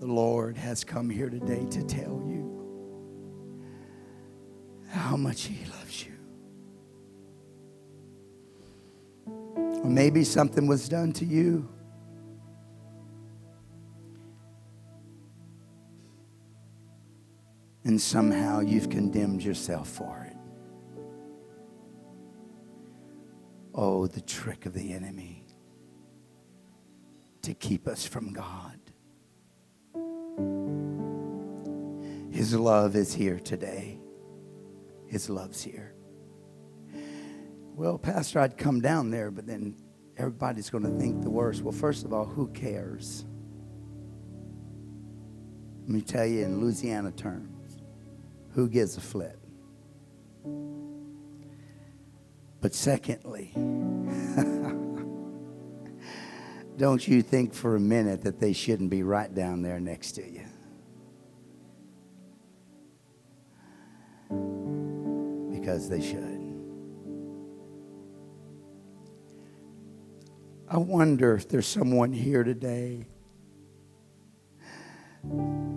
The 0.00 0.06
Lord 0.06 0.56
has 0.56 0.82
come 0.84 1.10
here 1.10 1.30
today 1.30 1.66
to 1.70 1.82
tell 1.82 2.22
you 2.26 2.42
how 4.88 5.16
much 5.16 5.44
He 5.44 5.64
loves 5.70 6.04
you. 6.04 6.12
Or 9.26 9.90
maybe 9.90 10.24
something 10.24 10.66
was 10.66 10.88
done 10.88 11.12
to 11.14 11.24
you. 11.24 11.68
And 17.84 18.00
somehow 18.00 18.60
you've 18.60 18.88
condemned 18.88 19.42
yourself 19.42 19.88
for 19.88 20.26
it. 20.30 20.36
Oh, 23.74 24.06
the 24.06 24.22
trick 24.22 24.66
of 24.66 24.72
the 24.72 24.92
enemy 24.92 25.46
to 27.42 27.52
keep 27.52 27.86
us 27.86 28.06
from 28.06 28.32
God. 28.32 28.78
His 32.30 32.54
love 32.54 32.96
is 32.96 33.12
here 33.12 33.38
today. 33.38 33.98
His 35.06 35.28
love's 35.28 35.62
here. 35.62 35.94
Well, 37.76 37.98
Pastor, 37.98 38.40
I'd 38.40 38.56
come 38.56 38.80
down 38.80 39.10
there, 39.10 39.30
but 39.30 39.46
then 39.46 39.76
everybody's 40.16 40.70
going 40.70 40.84
to 40.84 40.98
think 40.98 41.22
the 41.22 41.30
worst. 41.30 41.62
Well, 41.62 41.72
first 41.72 42.04
of 42.04 42.12
all, 42.12 42.24
who 42.24 42.48
cares? 42.48 43.24
Let 45.82 45.88
me 45.90 46.00
tell 46.00 46.24
you 46.24 46.44
in 46.44 46.60
Louisiana 46.60 47.10
terms 47.12 47.53
who 48.54 48.68
gives 48.68 48.96
a 48.96 49.00
flip? 49.00 49.38
But 52.60 52.74
secondly, 52.74 53.52
don't 56.78 57.06
you 57.06 57.20
think 57.20 57.52
for 57.52 57.76
a 57.76 57.80
minute 57.80 58.22
that 58.22 58.40
they 58.40 58.52
shouldn't 58.52 58.90
be 58.90 59.02
right 59.02 59.32
down 59.34 59.60
there 59.60 59.78
next 59.80 60.12
to 60.12 60.22
you? 60.22 60.46
Because 65.50 65.88
they 65.88 66.00
should. 66.00 66.40
I 70.68 70.78
wonder 70.78 71.34
if 71.34 71.48
there's 71.48 71.66
someone 71.66 72.12
here 72.12 72.42
today 72.42 73.04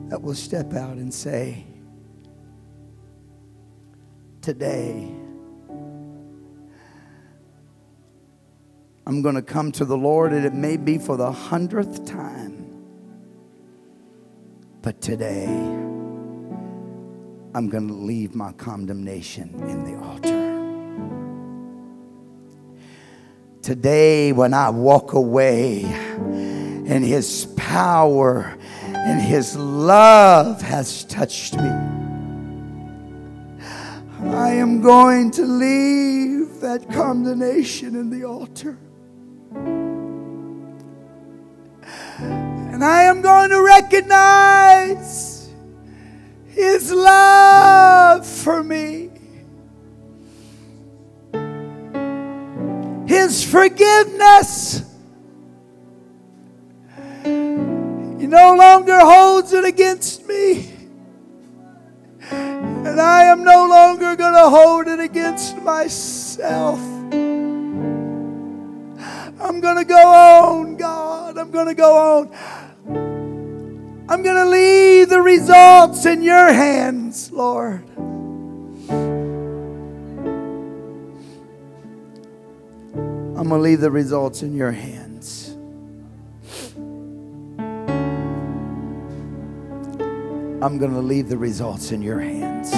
that 0.09 0.21
will 0.21 0.35
step 0.35 0.73
out 0.73 0.97
and 0.97 1.13
say, 1.13 1.65
Today, 4.47 5.11
I'm 9.05 9.21
going 9.21 9.35
to 9.35 9.41
come 9.41 9.73
to 9.73 9.83
the 9.83 9.97
Lord, 9.97 10.31
and 10.31 10.45
it 10.45 10.53
may 10.53 10.77
be 10.77 10.97
for 10.97 11.17
the 11.17 11.29
hundredth 11.29 12.05
time. 12.05 12.65
But 14.81 15.01
today, 15.01 15.47
I'm 17.53 17.67
going 17.67 17.89
to 17.89 17.93
leave 17.93 18.35
my 18.35 18.53
condemnation 18.53 19.53
in 19.67 19.83
the 19.83 20.01
altar. 20.01 20.39
Today, 23.61 24.31
when 24.31 24.53
I 24.53 24.69
walk 24.69 25.11
away 25.11 25.83
and 25.83 27.03
His 27.03 27.47
power 27.57 28.57
and 28.93 29.19
His 29.19 29.57
love 29.57 30.61
has 30.61 31.03
touched 31.03 31.57
me, 31.57 31.86
am 34.57 34.81
going 34.81 35.31
to 35.31 35.45
leave 35.45 36.59
that 36.61 36.89
condemnation 36.91 37.95
in 37.95 38.09
the 38.09 38.23
altar. 38.25 38.77
And 42.19 42.83
I 42.83 43.03
am 43.03 43.21
going 43.21 43.49
to 43.51 43.61
recognize 43.61 45.49
His 46.47 46.91
love 46.91 48.25
for 48.25 48.63
me. 48.63 49.11
His 53.07 53.43
forgiveness. 53.43 54.83
He 57.23 58.27
no 58.27 58.55
longer 58.55 58.99
holds 58.99 59.53
it 59.53 59.65
against 59.65 60.27
me. 60.27 60.76
And 62.97 63.05
I 63.05 63.25
am 63.25 63.43
no 63.43 63.67
longer 63.67 64.15
going 64.15 64.33
to 64.33 64.49
hold 64.49 64.87
it 64.87 64.99
against 64.99 65.55
myself. 65.57 66.79
I'm 69.39 69.59
going 69.59 69.77
to 69.77 69.85
go 69.85 70.01
on, 70.01 70.77
God. 70.77 71.37
I'm 71.37 71.51
going 71.51 71.67
to 71.67 71.75
go 71.75 71.95
on. 71.95 72.31
I'm 74.09 74.23
going 74.23 74.37
to 74.37 74.45
leave 74.45 75.09
the 75.09 75.21
results 75.21 76.07
in 76.07 76.23
your 76.23 76.51
hands, 76.51 77.31
Lord. 77.31 77.83
I'm 83.27 83.47
going 83.47 83.49
to 83.49 83.57
leave 83.59 83.81
the 83.81 83.91
results 83.91 84.41
in 84.41 84.55
your 84.55 84.71
hands. 84.71 85.06
I'm 90.59 90.79
going 90.79 90.93
to 90.93 91.01
leave 91.01 91.29
the 91.29 91.37
results 91.37 91.91
in 91.91 92.01
your 92.01 92.19
hands. 92.19 92.71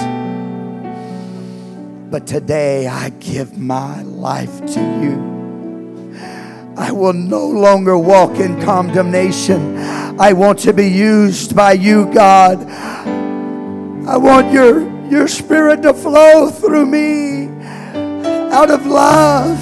But 2.10 2.26
today 2.26 2.86
I 2.86 3.08
give 3.08 3.56
my 3.56 4.02
life 4.02 4.66
to 4.74 4.80
you. 4.80 6.14
I 6.76 6.92
will 6.92 7.14
no 7.14 7.46
longer 7.46 7.96
walk 7.96 8.38
in 8.38 8.60
condemnation. 8.60 9.78
I 9.78 10.34
want 10.34 10.58
to 10.60 10.74
be 10.74 10.88
used 10.88 11.56
by 11.56 11.72
you, 11.72 12.12
God. 12.12 12.60
I 12.68 14.16
want 14.18 14.52
your, 14.52 14.86
your 15.08 15.26
spirit 15.26 15.80
to 15.82 15.94
flow 15.94 16.50
through 16.50 16.84
me 16.84 17.48
out 18.52 18.70
of 18.70 18.84
love. 18.84 19.58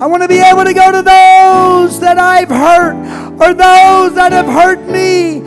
I 0.00 0.06
want 0.06 0.22
to 0.22 0.28
be 0.28 0.38
able 0.38 0.62
to 0.62 0.72
go 0.72 0.92
to 0.92 1.02
those 1.02 1.98
that 1.98 2.16
I've 2.16 2.48
hurt 2.48 2.94
or 3.40 3.54
those 3.54 4.14
that 4.14 4.30
have 4.30 4.46
hurt 4.46 4.80
me. 4.88 5.42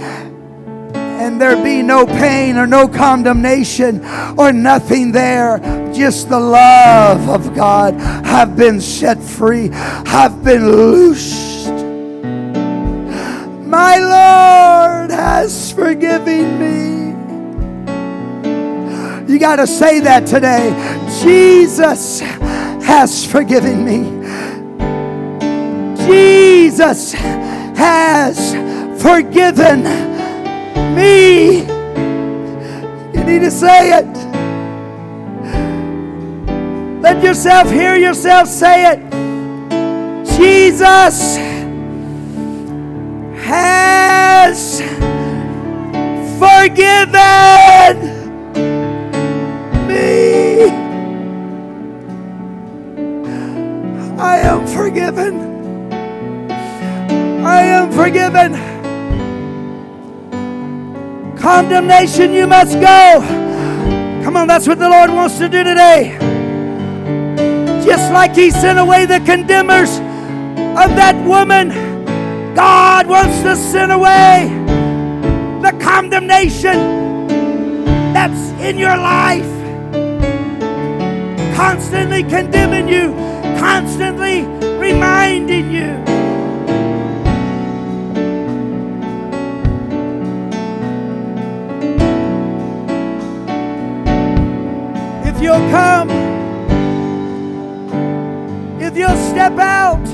And 1.17 1.41
there 1.41 1.61
be 1.63 1.81
no 1.81 2.05
pain 2.05 2.57
or 2.57 2.67
no 2.67 2.87
condemnation 2.87 4.05
or 4.37 4.53
nothing 4.53 5.11
there. 5.11 5.59
Just 5.93 6.29
the 6.29 6.39
love 6.39 7.27
of 7.27 7.55
God. 7.55 7.95
Have 8.25 8.55
been 8.55 8.79
set 8.79 9.21
free, 9.21 9.71
I've 9.71 10.43
been 10.43 10.71
loosed. 10.71 11.67
My 13.65 13.97
Lord 13.97 15.11
has 15.11 15.71
forgiven 15.71 16.59
me. 16.59 17.07
You 19.31 19.39
got 19.39 19.57
to 19.57 19.67
say 19.67 19.99
that 20.01 20.25
today. 20.27 20.69
Jesus 21.21 22.19
has 22.19 23.25
forgiven 23.25 23.83
me. 23.83 24.17
Jesus 26.05 27.11
has 27.13 28.53
forgiven 29.01 30.16
me. 30.95 31.59
You 33.13 33.23
need 33.23 33.39
to 33.39 33.51
say 33.51 33.99
it. 33.99 34.27
Let 37.01 37.23
yourself 37.23 37.71
hear 37.71 37.95
yourself 37.95 38.47
say 38.47 38.91
it. 38.91 38.99
Jesus 40.37 41.37
has 43.45 44.81
forgiven 46.37 47.97
me. 49.87 50.65
I 54.19 54.39
am 54.39 54.67
forgiven. 54.67 55.33
I 57.45 57.61
am 57.61 57.91
forgiven. 57.91 58.76
Condemnation, 61.47 62.33
you 62.33 62.45
must 62.45 62.73
go. 62.73 63.21
Come 64.21 64.35
on, 64.35 64.49
that's 64.49 64.67
what 64.67 64.79
the 64.79 64.89
Lord 64.89 65.09
wants 65.09 65.37
to 65.37 65.47
do 65.47 65.63
today. 65.63 66.17
Just 67.85 68.11
like 68.11 68.35
He 68.35 68.51
sent 68.51 68.77
away 68.77 69.05
the 69.05 69.21
condemners 69.21 69.91
of 69.91 70.89
that 70.99 71.15
woman, 71.25 71.69
God 72.53 73.07
wants 73.07 73.41
to 73.43 73.55
send 73.55 73.93
away 73.93 74.49
the 75.61 75.71
condemnation 75.81 77.27
that's 78.11 78.51
in 78.61 78.77
your 78.77 78.97
life, 78.97 79.47
constantly 81.55 82.23
condemning 82.23 82.89
you, 82.89 83.13
constantly 83.57 84.41
reminding 84.77 85.71
you. 85.71 86.16
You'll 95.47 95.69
come, 95.69 96.09
if 98.81 98.97
you'll 98.97 99.15
step 99.15 99.57
out, 99.57 100.05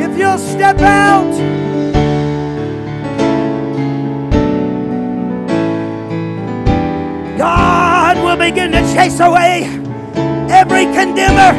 if 0.00 0.16
you'll 0.16 0.38
step 0.38 0.78
out. 0.78 1.30
God 7.36 8.16
will 8.16 8.38
begin 8.38 8.72
to 8.72 8.80
chase 8.94 9.20
away 9.20 9.64
every 10.48 10.84
condemner, 10.96 11.52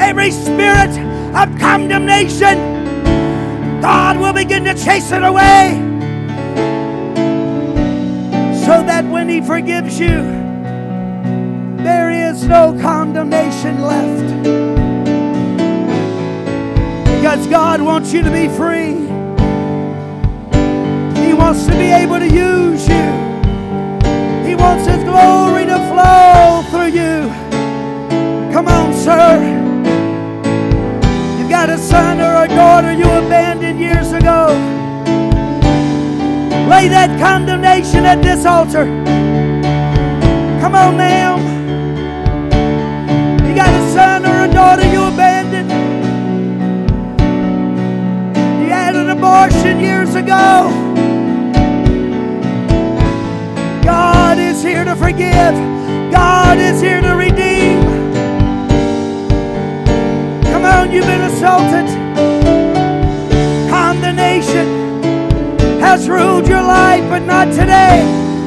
every 0.00 0.30
spirit 0.30 0.98
of 1.36 1.58
condemnation. 1.58 2.56
God 3.82 4.16
will 4.18 4.32
begin 4.32 4.64
to 4.64 4.72
chase 4.72 5.12
it 5.12 5.24
away 5.24 5.89
so 8.70 8.84
that 8.84 9.04
when 9.06 9.28
He 9.28 9.40
forgives 9.40 9.98
you, 9.98 10.22
there 11.82 12.08
is 12.08 12.44
no 12.44 12.72
condemnation 12.80 13.82
left. 13.82 14.28
Because 17.04 17.48
God 17.48 17.82
wants 17.82 18.12
you 18.12 18.22
to 18.22 18.30
be 18.30 18.46
free, 18.46 18.94
He 21.20 21.34
wants 21.34 21.66
to 21.66 21.72
be 21.72 21.90
able 21.90 22.20
to 22.20 22.28
use 22.28 22.86
you. 22.86 23.08
He 24.48 24.54
wants 24.54 24.86
His 24.86 25.02
glory 25.02 25.66
to 25.66 25.78
flow 25.90 26.62
through 26.70 26.92
you. 27.00 27.26
Come 28.52 28.68
on, 28.68 28.94
sir. 28.94 29.34
You've 31.40 31.50
got 31.50 31.70
a 31.70 31.76
son 31.76 32.20
or 32.20 32.44
a 32.44 32.46
daughter 32.46 32.92
you 32.92 33.02
abandoned 33.02 33.80
years 33.80 34.12
ago. 34.12 34.79
Lay 36.70 36.86
that 36.86 37.18
condemnation 37.18 38.04
at 38.06 38.22
this 38.22 38.46
altar. 38.46 38.84
Come 40.60 40.76
on, 40.76 40.96
ma'am. 40.96 41.40
You 43.44 43.56
got 43.56 43.74
a 43.74 43.92
son 43.92 44.24
or 44.24 44.44
a 44.44 44.48
daughter 44.54 44.86
you 44.88 45.02
abandoned. 45.02 45.68
You 48.62 48.68
had 48.68 48.94
an 48.94 49.10
abortion 49.10 49.80
years 49.80 50.14
ago. 50.14 50.70
God 53.82 54.38
is 54.38 54.62
here 54.62 54.84
to 54.84 54.94
forgive. 54.94 55.54
God 56.12 56.56
is 56.58 56.80
here 56.80 57.00
to 57.00 57.16
redeem. 57.16 57.82
Come 60.52 60.64
on, 60.64 60.92
you've 60.92 61.04
been 61.04 61.22
assaulted. 61.22 61.99
Has 65.90 66.08
ruled 66.08 66.46
your 66.46 66.62
life, 66.62 67.02
but 67.10 67.18
not 67.18 67.46
today. 67.46 67.98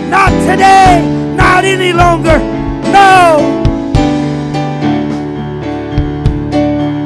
Not 0.09 0.29
today. 0.49 1.03
Not 1.35 1.65
any 1.65 1.91
longer. 1.91 2.39
No. 2.97 3.61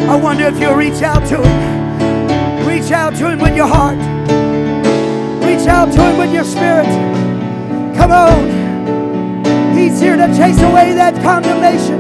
I 0.07 0.15
wonder 0.15 0.45
if 0.45 0.59
you'll 0.59 0.75
reach 0.75 1.01
out 1.01 1.25
to 1.29 1.37
him. 1.41 2.67
Reach 2.67 2.91
out 2.91 3.15
to 3.15 3.31
him 3.31 3.39
with 3.39 3.55
your 3.55 3.65
heart. 3.65 3.97
Reach 5.43 5.67
out 5.67 5.91
to 5.93 6.01
him 6.03 6.19
with 6.19 6.31
your 6.31 6.43
spirit. 6.43 6.85
Come 7.97 8.11
on. 8.11 9.75
He's 9.75 9.99
here 9.99 10.17
to 10.17 10.27
chase 10.37 10.61
away 10.61 10.93
that 10.93 11.15
condemnation. 11.23 11.99